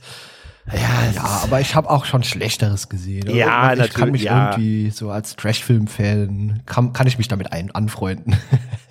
[0.72, 3.28] Ja, ja aber ich habe auch schon Schlechteres gesehen.
[3.30, 3.94] Ja, ich natürlich.
[3.94, 4.50] kann mich ja.
[4.50, 8.36] irgendwie so als Trash-Film-Fan kann, kann ich mich damit ein, anfreunden.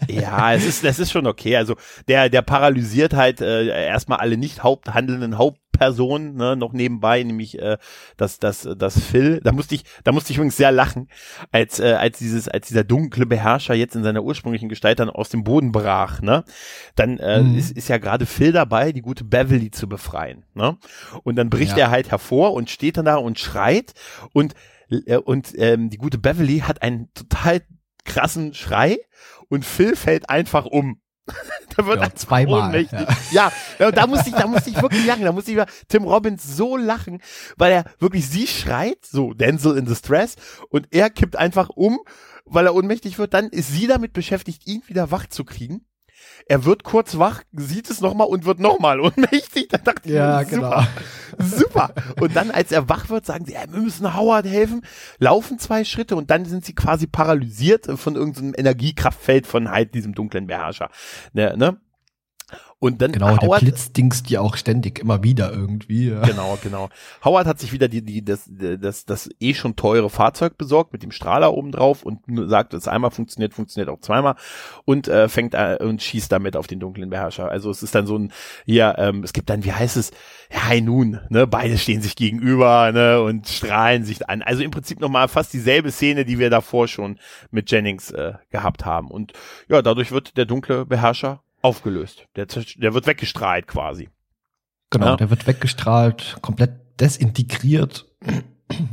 [0.09, 1.57] Ja, es ist, das ist schon okay.
[1.57, 1.75] Also
[2.07, 7.59] der, der paralysiert halt äh, erstmal alle nicht haupthandelnden Haupt Person ne, noch nebenbei, nämlich
[7.59, 7.77] äh,
[8.17, 9.39] das, das, das Phil.
[9.43, 11.07] Da musste ich, da musste ich übrigens sehr lachen,
[11.51, 15.29] als, äh, als dieses, als dieser dunkle Beherrscher jetzt in seiner ursprünglichen Gestalt dann aus
[15.29, 16.43] dem Boden brach, ne?
[16.95, 17.57] Dann äh, mhm.
[17.57, 20.45] ist, ist ja gerade Phil dabei, die gute Beverly zu befreien.
[20.53, 20.77] Ne?
[21.23, 21.85] Und dann bricht ja.
[21.85, 23.93] er halt hervor und steht dann da und schreit
[24.33, 24.53] und
[24.89, 27.61] äh, und ähm, die gute Beverly hat einen total
[28.05, 28.97] krassen Schrei
[29.49, 31.01] und Phil fällt einfach um.
[31.77, 32.69] da wird ja, zweimal.
[32.69, 33.07] Ohnmächtig.
[33.31, 33.51] Ja.
[33.79, 35.23] ja, da musste ich, da musste ich wirklich lachen.
[35.23, 37.21] Da musste ich über Tim Robbins so lachen,
[37.57, 40.35] weil er wirklich sie schreit, so Denzel in Distress,
[40.69, 41.99] und er kippt einfach um,
[42.45, 43.33] weil er ohnmächtig wird.
[43.33, 45.85] Dann ist sie damit beschäftigt, ihn wieder wach zu kriegen.
[46.45, 49.67] Er wird kurz wach, sieht es nochmal und wird nochmal ohnmächtig.
[49.69, 50.87] Da dachte ich, ja, super,
[51.37, 51.45] genau.
[51.45, 51.93] super.
[52.19, 54.81] Und dann, als er wach wird, sagen sie, ja, wir müssen Howard helfen,
[55.19, 60.13] laufen zwei Schritte und dann sind sie quasi paralysiert von irgendeinem Energiekraftfeld von halt diesem
[60.13, 60.89] dunklen Beherrscher.
[61.33, 61.79] Ne, ne?
[62.79, 66.09] Und dann genau, Howard, der Blitz dingst ja auch ständig immer wieder irgendwie.
[66.09, 66.21] Ja.
[66.21, 66.89] Genau, genau.
[67.25, 71.01] Howard hat sich wieder die, die, das, das, das eh schon teure Fahrzeug besorgt mit
[71.01, 74.35] dem Strahler oben drauf und sagt, es einmal funktioniert, funktioniert auch zweimal
[74.85, 77.49] und äh, fängt äh, und schießt damit auf den dunklen Beherrscher.
[77.49, 78.31] Also es ist dann so ein,
[78.65, 80.11] ja, ähm, es gibt dann, wie heißt es,
[80.51, 84.43] ja, nun, ne, beide stehen sich gegenüber, ne, und strahlen sich an.
[84.43, 87.17] Also im Prinzip nochmal fast dieselbe Szene, die wir davor schon
[87.49, 89.09] mit Jennings äh, gehabt haben.
[89.09, 89.33] Und
[89.67, 92.25] ja, dadurch wird der dunkle Beherrscher aufgelöst.
[92.35, 94.09] Der, der wird weggestrahlt quasi.
[94.89, 95.15] Genau, ja.
[95.17, 98.05] der wird weggestrahlt, komplett desintegriert.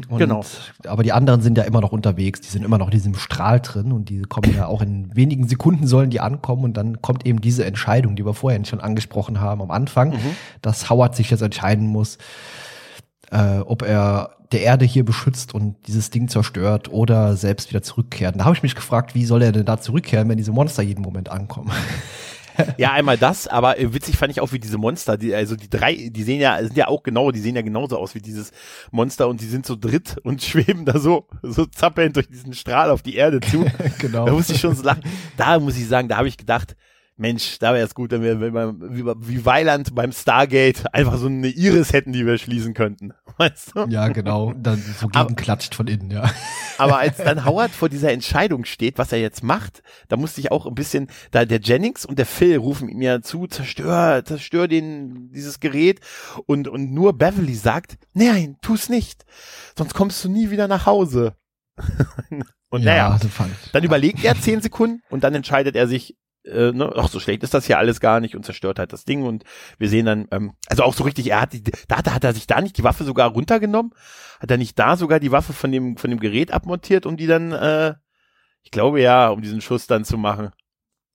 [0.09, 0.45] Und, Genau.
[0.87, 3.61] Aber die anderen sind ja immer noch unterwegs, die sind immer noch in diesem Strahl
[3.61, 7.27] drin und die kommen ja auch in wenigen Sekunden sollen die ankommen und dann kommt
[7.27, 10.37] eben diese Entscheidung, die wir vorhin schon angesprochen haben am Anfang, Mhm.
[10.63, 12.19] dass Howard sich jetzt entscheiden muss,
[13.33, 18.35] äh, ob er der Erde hier beschützt und dieses Ding zerstört oder selbst wieder zurückkehrt.
[18.35, 20.83] Und da habe ich mich gefragt, wie soll er denn da zurückkehren, wenn diese Monster
[20.85, 21.73] jeden Moment ankommen?
[22.79, 25.71] Ja, einmal das, aber äh, witzig fand ich auch, wie diese Monster, die, also die
[25.71, 28.53] drei, die sehen ja, sind ja auch genau, die sehen ja genauso aus wie dieses
[28.91, 32.91] Monster und die sind so dritt und schweben da so, so zappelnd durch diesen Strahl
[32.91, 33.65] auf die Erde zu.
[33.99, 34.27] genau.
[34.27, 35.03] Da muss ich schon so lachen.
[35.37, 36.77] Da muss ich sagen, da habe ich gedacht,
[37.17, 41.27] Mensch, da wäre es gut, wenn wir, wenn wir wie, Weiland beim Stargate einfach so
[41.27, 43.13] eine Iris hätten, die wir schließen könnten.
[43.37, 43.87] Weißt du?
[43.89, 44.53] Ja, genau.
[44.53, 46.29] Dann so gegenklatscht von innen, ja.
[46.79, 50.51] Aber als dann Howard vor dieser Entscheidung steht, was er jetzt macht, da musste ich
[50.51, 54.67] auch ein bisschen, da der Jennings und der Phil rufen ihm ja zu, zerstör, zerstör
[54.67, 56.01] den, dieses Gerät
[56.47, 59.25] und, und nur Beverly sagt, nein, tu's nicht,
[59.79, 61.37] sonst kommst du nie wieder nach Hause.
[62.71, 63.71] und naja, fand ich.
[63.71, 67.43] dann überlegt er zehn Sekunden und dann entscheidet er sich, äh, ne, ach, so schlecht
[67.43, 69.45] ist das hier alles gar nicht und zerstört halt das Ding und
[69.79, 72.25] wir sehen dann, ähm, also auch so richtig, er hat die, da hat, er- hat
[72.25, 73.93] er sich da nicht die Waffe sogar runtergenommen?
[74.41, 77.27] Hat er nicht da sogar die Waffe von dem, von dem Gerät abmontiert, um die
[77.27, 77.95] dann, äh,
[78.63, 80.51] ich glaube ja, um diesen Schuss dann zu machen.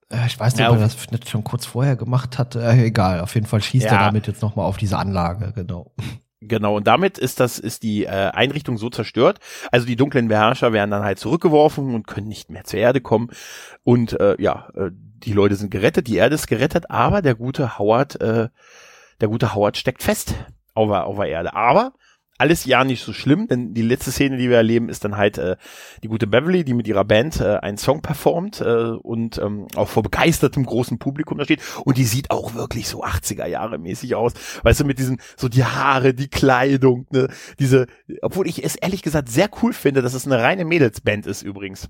[0.10, 2.62] Äh, Ich weiß nicht, Ja, ob er das nicht schon kurz vorher gemacht hatte.
[2.64, 3.92] Äh, egal, auf jeden Fall schießt Ja.
[3.94, 5.94] er damit jetzt nochmal auf diese Anlage, genau.
[6.42, 9.40] Genau, und damit ist das, ist die äh, Einrichtung so zerstört.
[9.74, 13.30] Also die dunklen Beherrscher werden dann halt zurückgeworfen und können nicht mehr zur Erde kommen.
[13.84, 17.78] Und äh, ja, äh, die Leute sind gerettet, die Erde ist gerettet, aber der gute
[17.78, 18.50] Howard, äh,
[19.22, 20.36] der gute Howard steckt fest
[20.74, 21.54] auf der, auf der Erde.
[21.54, 21.94] Aber
[22.40, 25.38] alles ja nicht so schlimm, denn die letzte Szene, die wir erleben, ist dann halt
[25.38, 25.58] äh,
[26.04, 29.90] die gute Beverly, die mit ihrer Band äh, einen Song performt äh, und ähm, auch
[29.90, 31.62] vor begeistertem großen Publikum da steht.
[31.84, 34.34] Und die sieht auch wirklich so 80er Jahre mäßig aus.
[34.64, 37.28] Weißt du, mit diesen, so die Haare, die Kleidung, ne,
[37.60, 37.88] diese,
[38.22, 41.90] obwohl ich es ehrlich gesagt sehr cool finde, dass es eine reine Mädelsband ist übrigens.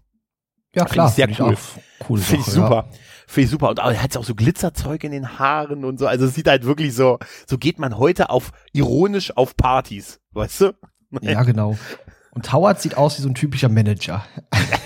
[0.73, 1.07] Ja, Find klar.
[1.09, 1.53] ich sehr find cool.
[1.53, 2.89] auch cool Finde ich super.
[3.29, 3.69] Finde ich super.
[3.69, 6.07] Und er hat auch so Glitzerzeug in den Haaren und so.
[6.07, 10.19] Also es sieht halt wirklich so, so geht man heute auf, ironisch auf Partys.
[10.31, 10.73] Weißt du?
[11.21, 11.43] Ja.
[11.43, 11.77] genau.
[12.31, 14.25] Und Howard sieht aus wie so ein typischer Manager.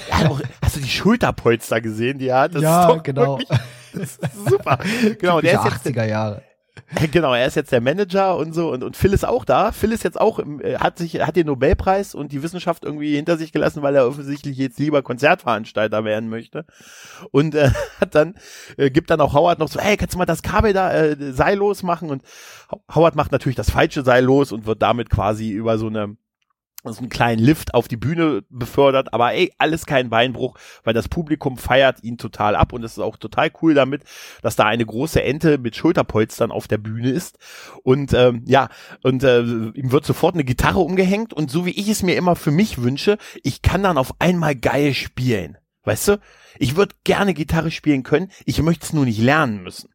[0.10, 2.56] Er auch, hast du die Schulterpolster gesehen, die er hat?
[2.56, 3.40] Das ja, genau.
[3.40, 3.60] Wirklich,
[3.94, 4.78] das ist super.
[5.20, 6.42] Genau, der ist jetzt 80er Jahre.
[7.12, 9.72] Genau, er ist jetzt der Manager und so und, und Phil ist auch da.
[9.72, 13.16] Phil ist jetzt auch, im, äh, hat sich, hat den Nobelpreis und die Wissenschaft irgendwie
[13.16, 16.66] hinter sich gelassen, weil er offensichtlich jetzt lieber Konzertveranstalter werden möchte.
[17.32, 17.70] Und äh,
[18.00, 18.36] hat dann,
[18.78, 21.34] äh, gibt dann auch Howard noch so, hey, kannst du mal das Kabel da äh,
[21.34, 22.10] Seil losmachen?
[22.10, 22.24] Und
[22.72, 26.16] Ho- Howard macht natürlich das falsche Seil los und wird damit quasi über so eine
[26.92, 31.08] so einen kleinen Lift auf die Bühne befördert, aber ey, alles kein Beinbruch, weil das
[31.08, 34.04] Publikum feiert ihn total ab und es ist auch total cool damit,
[34.42, 37.38] dass da eine große Ente mit Schulterpolstern auf der Bühne ist
[37.84, 38.70] und ähm, ja,
[39.02, 42.36] und äh, ihm wird sofort eine Gitarre umgehängt und so wie ich es mir immer
[42.36, 46.20] für mich wünsche, ich kann dann auf einmal geil spielen, weißt du?
[46.60, 49.93] Ich würde gerne Gitarre spielen können, ich möchte es nur nicht lernen müssen.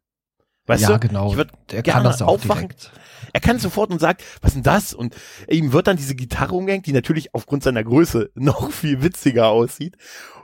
[0.68, 1.08] Weißt ja, du?
[1.08, 1.30] genau.
[1.30, 2.68] Ich würd Der kann das auch aufwachen.
[2.68, 2.92] direkt.
[3.32, 4.94] Er kann sofort und sagt, was denn das?
[4.94, 5.16] Und
[5.48, 9.96] ihm wird dann diese Gitarre umgehängt, die natürlich aufgrund seiner Größe noch viel witziger aussieht.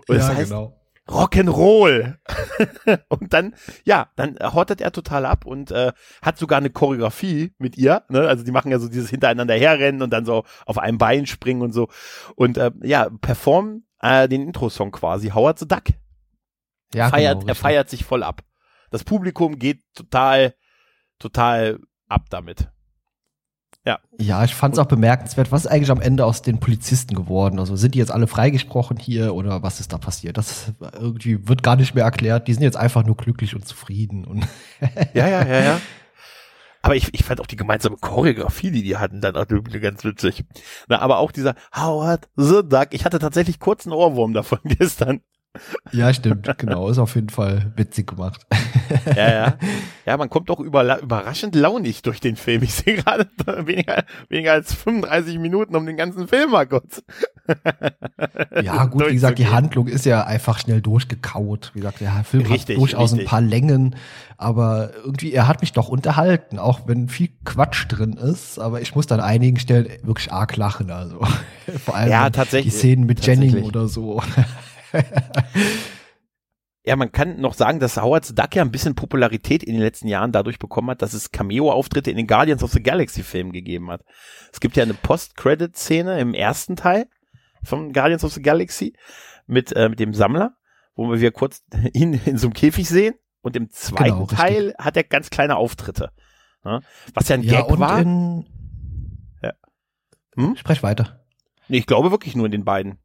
[0.09, 0.81] Und das ja, heißt genau.
[1.07, 2.17] Rock'n'Roll.
[3.09, 3.55] und dann,
[3.85, 8.05] ja, dann hortet er total ab und äh, hat sogar eine Choreografie mit ihr.
[8.09, 8.27] Ne?
[8.27, 11.61] Also die machen ja so dieses hintereinander herrennen und dann so auf einem Bein springen
[11.61, 11.89] und so.
[12.35, 15.29] Und äh, ja, performen äh, den Intro-Song quasi.
[15.29, 15.85] Howard the Duck.
[16.95, 18.43] Ja, feiert, genau, er feiert sich voll ab.
[18.95, 20.55] Das Publikum geht total,
[21.19, 22.69] total ab damit.
[24.21, 25.51] Ja, ich fand es auch bemerkenswert.
[25.51, 27.59] Was ist eigentlich am Ende aus den Polizisten geworden?
[27.59, 30.39] Also sind die jetzt alle freigesprochen hier oder was ist da passiert?
[30.39, 32.47] Das irgendwie wird gar nicht mehr erklärt.
[32.47, 34.25] Die sind jetzt einfach nur glücklich und zufrieden.
[34.25, 34.47] Und
[35.13, 35.81] Ja, ja, ja, ja.
[36.83, 40.45] Aber ich, ich fand auch die gemeinsame Choreografie, die die hatten, dann auch ganz witzig.
[40.87, 42.89] Na, aber auch dieser Howard the Duck.
[42.91, 45.23] Ich hatte tatsächlich kurz einen Ohrwurm davon gestern.
[45.93, 46.89] Ja, stimmt, genau.
[46.89, 48.47] Ist auf jeden Fall witzig gemacht.
[49.15, 49.59] Ja, ja.
[50.07, 52.63] Ja, man kommt doch über, überraschend launig durch den Film.
[52.63, 53.27] Ich sehe gerade
[53.67, 57.03] weniger, weniger als 35 Minuten um den ganzen Film mal kurz.
[58.63, 59.47] Ja, gut, wie gesagt, die.
[59.47, 61.71] Handlung ist ja einfach schnell durchgekaut.
[61.73, 63.27] Wie gesagt, der Film Richtig, hat durchaus richtig.
[63.27, 63.97] ein paar Längen,
[64.37, 68.95] aber irgendwie, er hat mich doch unterhalten, auch wenn viel Quatsch drin ist, aber ich
[68.95, 71.21] muss an einigen Stellen wirklich arg lachen, also.
[71.85, 74.23] Vor allem Ja, die tatsächlich- Szenen mit Jennings oder so.
[76.87, 79.81] Ja, man kann noch sagen, dass Howard the Duck ja ein bisschen Popularität in den
[79.81, 83.91] letzten Jahren dadurch bekommen hat, dass es Cameo-Auftritte in den Guardians of the Galaxy-Filmen gegeben
[83.91, 84.03] hat.
[84.53, 87.07] Es gibt ja eine Post-Credit-Szene im ersten Teil
[87.63, 88.93] von Guardians of the Galaxy
[89.47, 90.57] mit, äh, mit dem Sammler,
[90.95, 91.63] wo wir kurz
[91.95, 93.15] ihn in so einem Käfig sehen.
[93.41, 94.27] Und im zweiten Genau.
[94.27, 96.11] Teil hat er ganz kleine Auftritte.
[96.65, 96.83] Ne?
[97.15, 97.99] Was ja ein Ja, Gag und war.
[98.01, 98.45] in,
[100.37, 100.57] Hm?
[100.57, 101.25] Sprech weiter.
[101.69, 102.99] Nee, ich glaube wirklich nur in den beiden.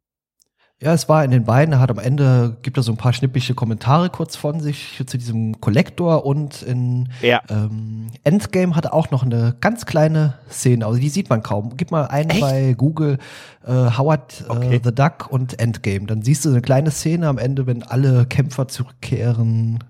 [0.82, 3.12] Ja, es war in den beiden, er hat am Ende, gibt er so ein paar
[3.12, 7.42] schnippische Kommentare kurz von sich zu diesem Kollektor und in ja.
[7.50, 11.76] ähm, Endgame hat er auch noch eine ganz kleine Szene, also die sieht man kaum.
[11.76, 12.40] Gib mal ein Echt?
[12.40, 13.18] bei Google
[13.66, 14.80] äh, Howard äh, okay.
[14.82, 18.66] the Duck und Endgame, dann siehst du eine kleine Szene am Ende, wenn alle Kämpfer
[18.66, 19.84] zurückkehren.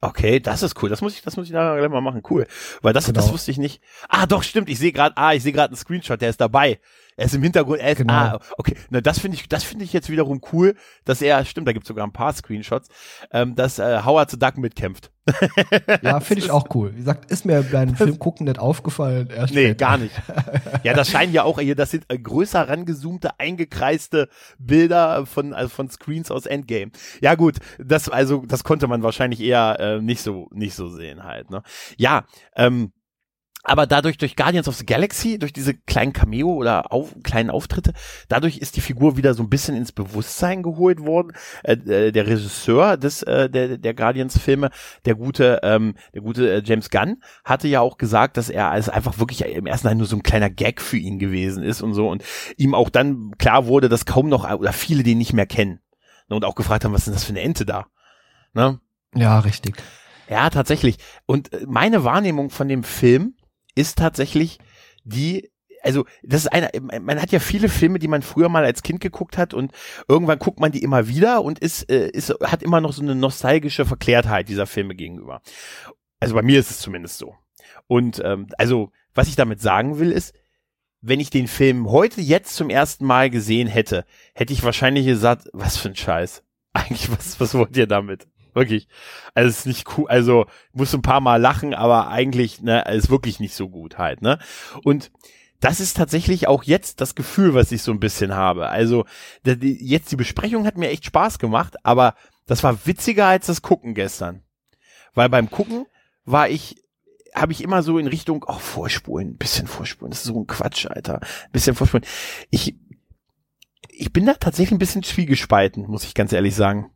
[0.00, 0.88] Okay, das ist cool.
[0.88, 2.22] Das muss ich, das muss ich nachher gleich mal machen.
[2.30, 2.46] Cool,
[2.80, 3.20] weil das, genau.
[3.20, 3.82] das wusste ich nicht.
[4.08, 4.70] Ah, doch stimmt.
[4.70, 6.22] Ich sehe gerade, ah, ich sehe gerade einen Screenshot.
[6.22, 6.78] Der ist dabei.
[7.18, 7.80] Er ist im Hintergrund.
[7.80, 8.12] Er ist, genau.
[8.12, 8.76] Ah, okay.
[8.90, 11.88] Na, das finde ich, das finde ich jetzt wiederum cool, dass er, stimmt, da gibt's
[11.88, 12.88] sogar ein paar Screenshots,
[13.32, 15.10] ähm, dass äh, Howard the Duck mitkämpft.
[16.02, 16.92] ja, finde ich auch cool.
[16.94, 19.30] Wie gesagt, ist mir beim Film gucken nicht aufgefallen.
[19.30, 19.74] Erst nee, später.
[19.74, 20.14] gar nicht.
[20.84, 25.90] Ja, das scheinen ja auch, das sind äh, größer rangezoomte, eingekreiste Bilder von, also von
[25.90, 26.92] Screens aus Endgame.
[27.20, 31.24] Ja, gut, das, also, das konnte man wahrscheinlich eher äh, nicht so, nicht so sehen
[31.24, 31.62] halt, ne?
[31.96, 32.92] Ja, ähm,
[33.68, 37.92] aber dadurch durch Guardians of the Galaxy, durch diese kleinen Cameo oder auf, kleinen Auftritte,
[38.28, 41.32] dadurch ist die Figur wieder so ein bisschen ins Bewusstsein geholt worden.
[41.62, 44.70] Äh, äh, der Regisseur des äh, der, der Guardians Filme,
[45.04, 48.88] der gute ähm, der gute äh, James Gunn, hatte ja auch gesagt, dass er als
[48.88, 51.94] einfach wirklich im ersten Teil nur so ein kleiner Gag für ihn gewesen ist und
[51.94, 52.24] so und
[52.56, 55.80] ihm auch dann klar wurde, dass kaum noch oder viele den nicht mehr kennen
[56.28, 57.86] und auch gefragt haben, was ist denn das für eine Ente da?
[58.54, 58.80] Ne?
[59.14, 59.76] Ja, richtig.
[60.28, 60.98] Ja, tatsächlich.
[61.26, 63.34] Und äh, meine Wahrnehmung von dem Film
[63.78, 64.58] ist tatsächlich
[65.04, 65.50] die
[65.82, 66.70] also das ist eine,
[67.00, 69.72] man hat ja viele Filme, die man früher mal als Kind geguckt hat und
[70.08, 73.14] irgendwann guckt man die immer wieder und ist, äh, ist hat immer noch so eine
[73.14, 75.40] nostalgische Verklärtheit dieser Filme gegenüber.
[76.20, 77.36] Also bei mir ist es zumindest so.
[77.86, 80.34] Und ähm, also was ich damit sagen will ist,
[81.00, 84.04] wenn ich den Film heute jetzt zum ersten Mal gesehen hätte,
[84.34, 86.42] hätte ich wahrscheinlich gesagt, was für ein Scheiß.
[86.72, 88.26] Eigentlich was was wollt ihr damit?
[88.54, 88.88] Wirklich.
[89.34, 93.10] Also es ist nicht cool, also muss ein paar Mal lachen, aber eigentlich, ne, ist
[93.10, 94.38] wirklich nicht so gut halt, ne?
[94.84, 95.10] Und
[95.60, 98.68] das ist tatsächlich auch jetzt das Gefühl, was ich so ein bisschen habe.
[98.68, 99.06] Also
[99.44, 102.14] jetzt die Besprechung hat mir echt Spaß gemacht, aber
[102.46, 104.42] das war witziger als das Gucken gestern.
[105.14, 105.86] Weil beim Gucken
[106.24, 106.76] war ich,
[107.34, 110.86] habe ich immer so in Richtung, oh, vorspulen, bisschen vorspulen, das ist so ein Quatsch,
[110.86, 111.20] Alter.
[111.50, 112.06] bisschen vorspulen.
[112.50, 112.76] Ich,
[113.88, 116.90] ich bin da tatsächlich ein bisschen zwiegespalten, muss ich ganz ehrlich sagen.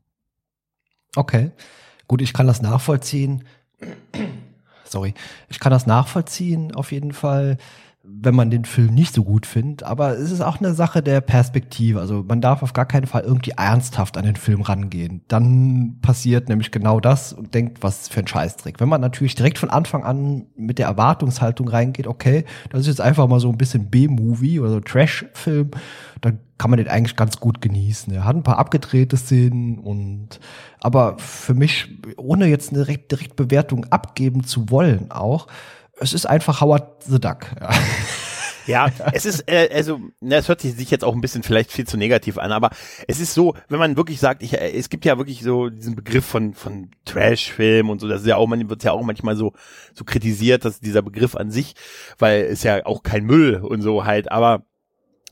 [1.16, 1.50] Okay.
[2.08, 3.44] Gut, ich kann das nachvollziehen.
[4.84, 5.14] Sorry.
[5.48, 7.58] Ich kann das nachvollziehen, auf jeden Fall
[8.20, 9.82] wenn man den Film nicht so gut findet.
[9.82, 12.00] Aber es ist auch eine Sache der Perspektive.
[12.00, 15.22] Also man darf auf gar keinen Fall irgendwie ernsthaft an den Film rangehen.
[15.28, 18.80] Dann passiert nämlich genau das und denkt, was für ein Scheißdreck.
[18.80, 23.00] Wenn man natürlich direkt von Anfang an mit der Erwartungshaltung reingeht, okay, das ist jetzt
[23.00, 25.70] einfach mal so ein bisschen B-Movie oder so Trash-Film,
[26.20, 28.12] dann kann man den eigentlich ganz gut genießen.
[28.12, 30.38] Er hat ein paar abgedrehte Szenen und
[30.80, 35.48] aber für mich, ohne jetzt eine direkt, direkt Bewertung abgeben zu wollen, auch,
[36.02, 37.46] es ist einfach Howard the Duck.
[37.60, 37.70] Ja.
[38.66, 41.86] Ja, es ist, äh, also, na, es hört sich jetzt auch ein bisschen vielleicht viel
[41.86, 42.70] zu negativ an, aber
[43.08, 45.96] es ist so, wenn man wirklich sagt, ich, äh, es gibt ja wirklich so diesen
[45.96, 49.36] Begriff von, von Trash-Film und so, das ist ja auch, man wird ja auch manchmal
[49.36, 49.52] so,
[49.94, 51.74] so kritisiert, dass dieser Begriff an sich,
[52.18, 54.64] weil es ja auch kein Müll und so halt, aber,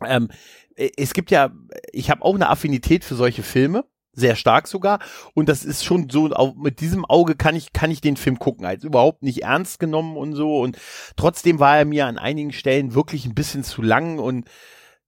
[0.05, 0.29] ähm,
[0.75, 1.51] es gibt ja,
[1.93, 4.99] ich habe auch eine Affinität für solche Filme sehr stark sogar.
[5.35, 8.67] Und das ist schon so, mit diesem Auge kann ich, kann ich den Film gucken,
[8.67, 10.61] als überhaupt nicht ernst genommen und so.
[10.61, 10.79] Und
[11.17, 14.49] trotzdem war er mir an einigen Stellen wirklich ein bisschen zu lang und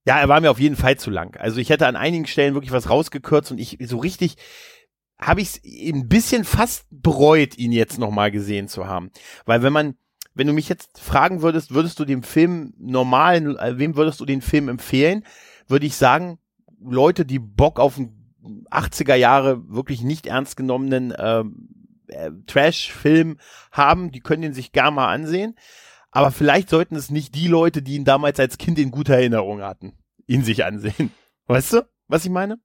[0.04, 1.36] ja, er war mir auf jeden Fall zu lang.
[1.36, 4.36] Also ich hätte an einigen Stellen wirklich was rausgekürzt und ich so richtig
[5.20, 9.10] habe ich es ein bisschen fast bereut, ihn jetzt nochmal gesehen zu haben.
[9.44, 9.94] Weil wenn man,
[10.34, 14.24] wenn du mich jetzt fragen würdest, würdest du dem Film normal, äh, wem würdest du
[14.24, 15.24] den Film empfehlen,
[15.68, 16.38] würde ich sagen,
[16.80, 18.21] Leute, die Bock auf einen
[18.70, 21.68] 80er Jahre wirklich nicht ernst genommenen ähm,
[22.08, 23.38] äh, Trash-Film
[23.70, 25.56] haben, die können den sich gar mal ansehen.
[26.10, 29.62] Aber vielleicht sollten es nicht die Leute, die ihn damals als Kind in guter Erinnerung
[29.62, 29.94] hatten,
[30.26, 31.10] ihn sich ansehen.
[31.46, 32.58] Weißt du, was ich meine?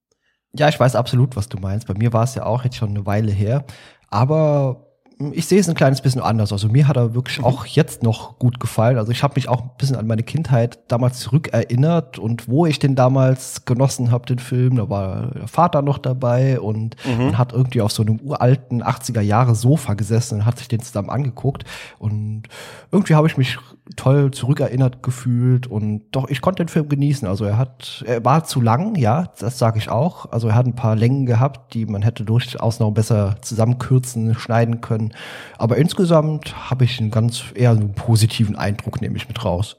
[0.54, 1.88] Ja, ich weiß absolut, was du meinst.
[1.88, 3.66] Bei mir war es ja auch jetzt schon eine Weile her.
[4.10, 4.87] Aber
[5.32, 6.52] ich sehe es ein kleines bisschen anders.
[6.52, 7.46] Also mir hat er wirklich mhm.
[7.46, 8.98] auch jetzt noch gut gefallen.
[8.98, 12.78] Also ich habe mich auch ein bisschen an meine Kindheit damals zurückerinnert und wo ich
[12.78, 17.26] den damals genossen habe, den Film, da war der Vater noch dabei und mhm.
[17.26, 20.82] man hat irgendwie auf so einem uralten 80er Jahre Sofa gesessen und hat sich den
[20.82, 21.64] zusammen angeguckt
[21.98, 22.44] und
[22.92, 23.58] irgendwie habe ich mich
[23.96, 27.28] toll zurückerinnert gefühlt und doch ich konnte den Film genießen.
[27.28, 30.32] Also er hat er war zu lang, ja, das sage ich auch.
[30.32, 34.82] Also er hat ein paar Längen gehabt, die man hätte durchaus noch besser zusammenkürzen, schneiden
[34.82, 35.14] können
[35.58, 39.78] aber insgesamt habe ich einen ganz eher einen positiven Eindruck, nehme ich mit raus.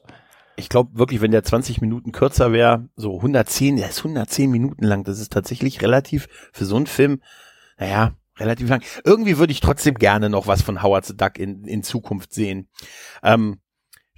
[0.57, 4.85] Ich glaube wirklich, wenn der 20 Minuten kürzer wäre, so 110, der ist 110 Minuten
[4.85, 7.21] lang, das ist tatsächlich relativ für so einen Film,
[7.79, 8.83] naja, relativ lang.
[9.05, 12.69] Irgendwie würde ich trotzdem gerne noch was von Howard the Duck in, in Zukunft sehen.
[13.23, 13.61] Ähm,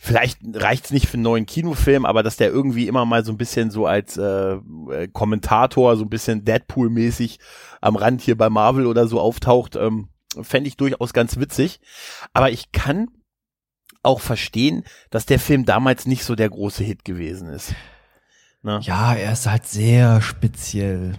[0.02, 3.36] vielleicht reicht's nicht für einen neuen Kinofilm, aber dass der irgendwie immer mal so ein
[3.36, 7.38] bisschen so als äh, äh Kommentator, so ein bisschen Deadpool-mäßig
[7.82, 10.08] am Rand hier bei Marvel oder so auftaucht, ähm,
[10.40, 11.80] fände ich durchaus ganz witzig.
[12.32, 13.08] Aber ich kann
[14.02, 17.74] auch verstehen, dass der Film damals nicht so der große Hit gewesen ist.
[18.62, 18.80] Ne?
[18.82, 21.12] Ja, er ist halt sehr speziell.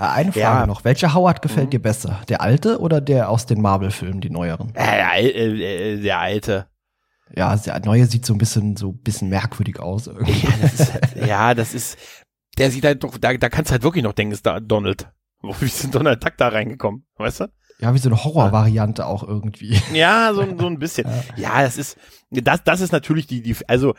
[0.00, 0.66] Äh, eine Frage ja.
[0.66, 0.82] noch.
[0.82, 1.70] Welcher Howard gefällt mhm.
[1.70, 2.20] dir besser?
[2.28, 4.74] Der alte oder der aus den Marvel-Filmen, die neueren?
[4.74, 6.66] Äh, äh, äh, der alte.
[7.36, 10.06] Ja, der neue sieht so ein bisschen, so ein bisschen merkwürdig aus.
[10.06, 10.46] Irgendwie.
[10.46, 11.98] Ja, das ist, halt, ja, das ist,
[12.58, 15.08] der sieht halt doch, da, da kannst du halt wirklich noch denken, ist da Donald.
[15.60, 17.06] Wie ist denn Donald Duck da reingekommen?
[17.16, 17.52] Weißt du?
[17.80, 19.80] Ja, wie so eine Horror-Variante auch irgendwie.
[19.94, 21.08] Ja, so, so ein bisschen.
[21.36, 21.62] Ja.
[21.62, 21.96] das ist,
[22.30, 23.94] das, das ist natürlich die, die, also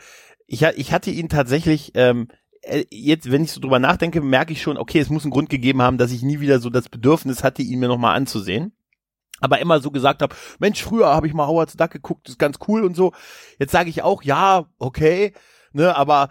[0.46, 2.28] ich, ich hatte ihn tatsächlich, ähm,
[2.62, 5.50] äh, jetzt, wenn ich so drüber nachdenke, merke ich schon, okay, es muss einen Grund
[5.50, 8.72] gegeben haben, dass ich nie wieder so das Bedürfnis hatte, ihn mir nochmal anzusehen.
[9.42, 12.58] Aber immer so gesagt habe, Mensch, früher habe ich mal Howard's Duck geguckt, ist ganz
[12.68, 13.12] cool und so.
[13.58, 15.34] Jetzt sage ich auch, ja, okay,
[15.72, 16.30] ne, aber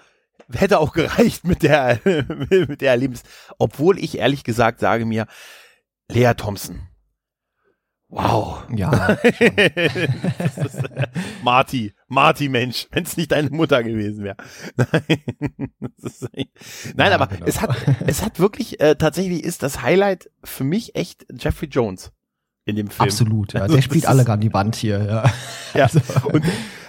[0.51, 1.99] hätte auch gereicht mit der,
[2.49, 3.23] mit der Erlebnis.
[3.59, 5.27] Obwohl ich ehrlich gesagt sage mir,
[6.09, 6.87] Lea Thompson,
[8.11, 8.65] Wow.
[8.75, 9.13] Ja.
[9.39, 10.83] ist,
[11.43, 14.35] Marty, Marty Mensch, wenn es nicht deine Mutter gewesen wäre.
[14.75, 15.21] Nein,
[16.95, 17.45] Nein ja, aber genau.
[17.45, 17.73] es hat,
[18.05, 22.11] es hat wirklich, äh, tatsächlich ist das Highlight für mich echt Jeffrey Jones
[22.65, 23.09] in dem Film.
[23.09, 23.61] Absolut, ja.
[23.61, 25.31] Also, der spielt alle an die Wand hier, ja.
[25.73, 25.83] Ja.
[25.85, 26.01] Also.
[26.27, 26.43] Und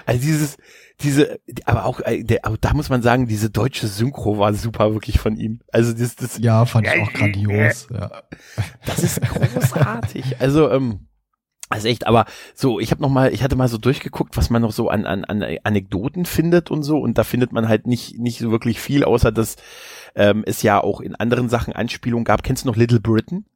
[0.04, 0.56] also dieses,
[1.00, 4.92] diese, aber auch, äh, der, auch da muss man sagen, diese deutsche Synchro war super
[4.92, 5.60] wirklich von ihm.
[5.72, 7.86] Also das, das ja, fand ich auch grandios.
[7.92, 8.22] Ja.
[8.86, 10.40] Das ist großartig.
[10.40, 11.06] Also ähm,
[11.68, 14.60] also echt, aber so, ich habe noch mal, ich hatte mal so durchgeguckt, was man
[14.60, 18.18] noch so an, an, an Anekdoten findet und so, und da findet man halt nicht
[18.18, 19.56] nicht so wirklich viel, außer dass
[20.14, 22.42] ähm, es ja auch in anderen Sachen Anspielungen gab.
[22.42, 23.46] Kennst du noch Little Britain?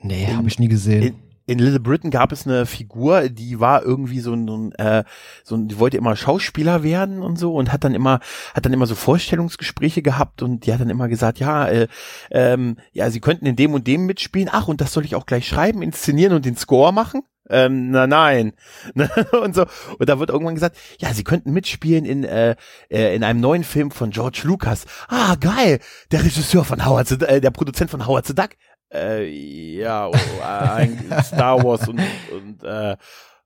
[0.00, 1.02] Nee, habe ich nie gesehen.
[1.02, 1.14] In,
[1.46, 5.02] in Little Britain gab es eine Figur, die war irgendwie so ein, äh,
[5.42, 8.20] so ein, die wollte immer Schauspieler werden und so und hat dann immer,
[8.54, 11.88] hat dann immer so Vorstellungsgespräche gehabt und die hat dann immer gesagt, ja, äh,
[12.30, 14.50] ähm, ja, sie könnten in dem und dem mitspielen.
[14.52, 17.22] Ach, und das soll ich auch gleich schreiben, inszenieren und den Score machen?
[17.50, 18.52] Ähm, na nein.
[19.42, 19.64] und so.
[19.98, 22.56] Und da wird irgendwann gesagt, ja, sie könnten mitspielen in, äh,
[22.90, 24.84] äh, in einem neuen Film von George Lucas.
[25.08, 25.80] Ah, geil.
[26.10, 28.50] Der Regisseur von Howard, äh, der Produzent von Howard the Duck
[28.92, 32.00] äh, ja, oh, ein Star Wars und,
[32.32, 32.96] und äh,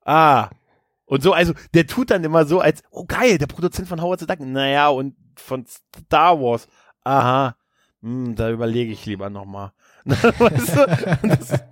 [0.05, 0.51] ah.
[1.05, 4.21] Und so, also der tut dann immer so, als, oh geil, der Produzent von Howard
[4.21, 6.69] the Duck, naja, und von Star Wars,
[7.05, 7.57] aha,
[8.03, 9.73] hm, da überlege ich lieber nochmal.
[10.05, 11.29] weißt du?
[11.29, 11.63] das,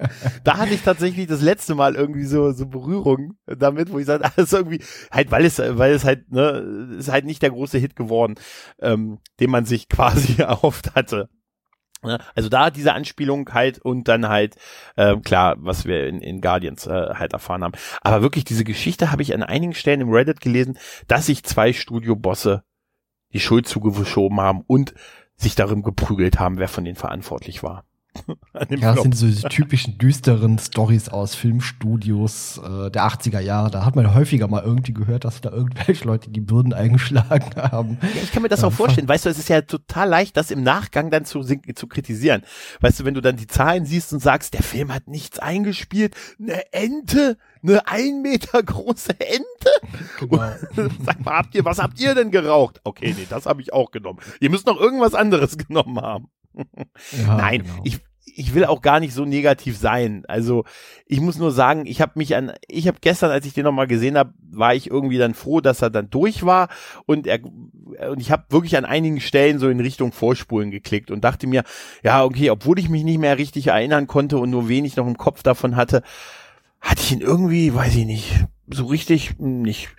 [0.45, 4.31] da hatte ich tatsächlich das letzte Mal irgendwie so, so Berührung damit, wo ich sage,
[4.37, 7.97] alles irgendwie, halt, weil es, weil es halt, ne, ist halt nicht der große Hit
[7.97, 8.37] geworden,
[8.81, 11.29] ähm, den man sich quasi erhofft hatte.
[12.03, 12.19] Ne?
[12.35, 14.57] Also da diese Anspielung halt und dann halt,
[14.97, 17.75] äh, klar, was wir in, in Guardians äh, halt erfahren haben.
[18.03, 20.79] Aber wirklich, diese Geschichte habe ich an einigen Stellen im Reddit gelesen,
[21.09, 22.65] dass sich zwei Studiobosse
[23.33, 24.95] die Schuld zugeschoben haben und
[25.37, 27.85] sich darum geprügelt haben, wer von denen verantwortlich war.
[28.71, 33.71] ja, das sind so die typischen düsteren Stories aus Filmstudios äh, der 80er Jahre.
[33.71, 37.99] Da hat man häufiger mal irgendwie gehört, dass da irgendwelche Leute die Bürden eingeschlagen haben.
[38.03, 39.09] Ja, ich kann mir das auch vorstellen.
[39.09, 42.43] Weißt du, es ist ja total leicht, das im Nachgang dann zu, zu kritisieren.
[42.81, 46.15] Weißt du, wenn du dann die Zahlen siehst und sagst, der Film hat nichts eingespielt,
[46.41, 49.71] eine Ente, eine ein Meter große Ente.
[50.19, 50.43] Genau.
[51.05, 52.81] sag mal, habt ihr, was habt ihr denn geraucht?
[52.85, 54.21] Okay, nee, das habe ich auch genommen.
[54.41, 56.29] Ihr müsst noch irgendwas anderes genommen haben.
[57.13, 57.81] Ja, Nein, genau.
[57.85, 60.25] ich, ich will auch gar nicht so negativ sein.
[60.29, 60.65] Also
[61.07, 63.87] ich muss nur sagen, ich habe mich an, ich habe gestern, als ich den nochmal
[63.87, 66.69] gesehen habe, war ich irgendwie dann froh, dass er dann durch war
[67.07, 71.23] und er und ich habe wirklich an einigen Stellen so in Richtung Vorspulen geklickt und
[71.23, 71.65] dachte mir,
[72.03, 75.19] ja okay, obwohl ich mich nicht mehr richtig erinnern konnte und nur wenig noch im
[75.19, 76.03] Kopf davon hatte,
[76.81, 79.91] hatte ich ihn irgendwie, weiß ich nicht, so richtig nicht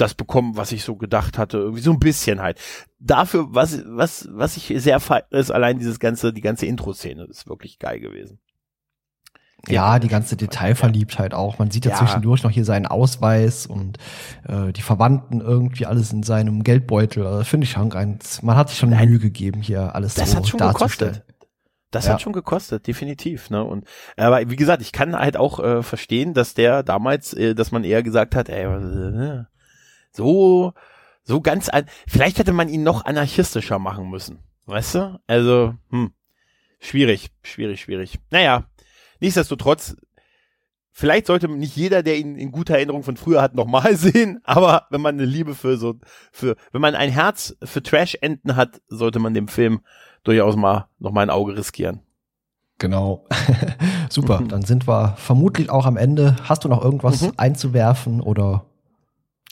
[0.00, 2.58] das bekommen, was ich so gedacht hatte, irgendwie so ein bisschen halt.
[2.98, 7.48] Dafür, was, was, was ich sehr feiere, ist allein dieses ganze, die ganze Intro-Szene ist
[7.48, 8.40] wirklich geil gewesen.
[9.66, 11.58] Ja, die ganze Detailverliebtheit auch.
[11.58, 13.98] Man sieht ja, ja, zwischendurch noch hier seinen Ausweis und
[14.46, 17.26] äh, die Verwandten irgendwie alles in seinem Geldbeutel.
[17.26, 18.42] Also, Finde ich schon ganz.
[18.42, 21.24] Man hat sich schon Nein, Mühe gegeben, hier alles das so hat schon gekostet.
[21.90, 22.12] Das ja.
[22.12, 23.50] hat schon gekostet, definitiv.
[23.50, 23.64] Ne?
[23.64, 23.84] Und
[24.16, 27.82] aber wie gesagt, ich kann halt auch äh, verstehen, dass der damals, äh, dass man
[27.82, 29.44] eher gesagt hat, ey, äh,
[30.12, 30.72] so,
[31.22, 34.38] so ganz, an, vielleicht hätte man ihn noch anarchistischer machen müssen.
[34.66, 35.20] Weißt du?
[35.26, 36.12] Also, hm,
[36.80, 38.18] schwierig, schwierig, schwierig.
[38.30, 38.64] Naja,
[39.20, 39.96] nichtsdestotrotz,
[40.92, 44.86] vielleicht sollte nicht jeder, der ihn in guter Erinnerung von früher hat, nochmal sehen, aber
[44.90, 45.94] wenn man eine Liebe für so,
[46.32, 49.80] für, wenn man ein Herz für Trash-Enten hat, sollte man dem Film
[50.24, 52.02] durchaus mal nochmal ein Auge riskieren.
[52.78, 53.26] Genau.
[54.10, 54.48] Super, mhm.
[54.48, 56.36] dann sind wir vermutlich auch am Ende.
[56.44, 57.32] Hast du noch irgendwas mhm.
[57.36, 58.66] einzuwerfen oder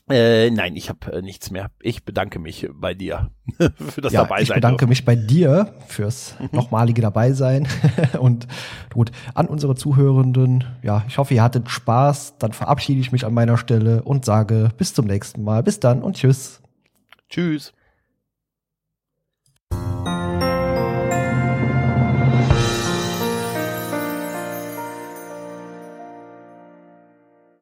[0.08, 1.70] äh, nein, ich habe äh, nichts mehr.
[1.80, 4.42] Ich bedanke mich bei dir für das ja, Dabeisein.
[4.42, 4.90] Ich bedanke dürfen.
[4.90, 6.50] mich bei dir fürs mhm.
[6.52, 7.66] nochmalige Dabeisein.
[8.20, 8.46] und
[8.94, 12.38] gut, an unsere Zuhörenden, ja, ich hoffe, ihr hattet Spaß.
[12.38, 15.64] Dann verabschiede ich mich an meiner Stelle und sage bis zum nächsten Mal.
[15.64, 16.60] Bis dann und tschüss.
[17.28, 17.72] Tschüss.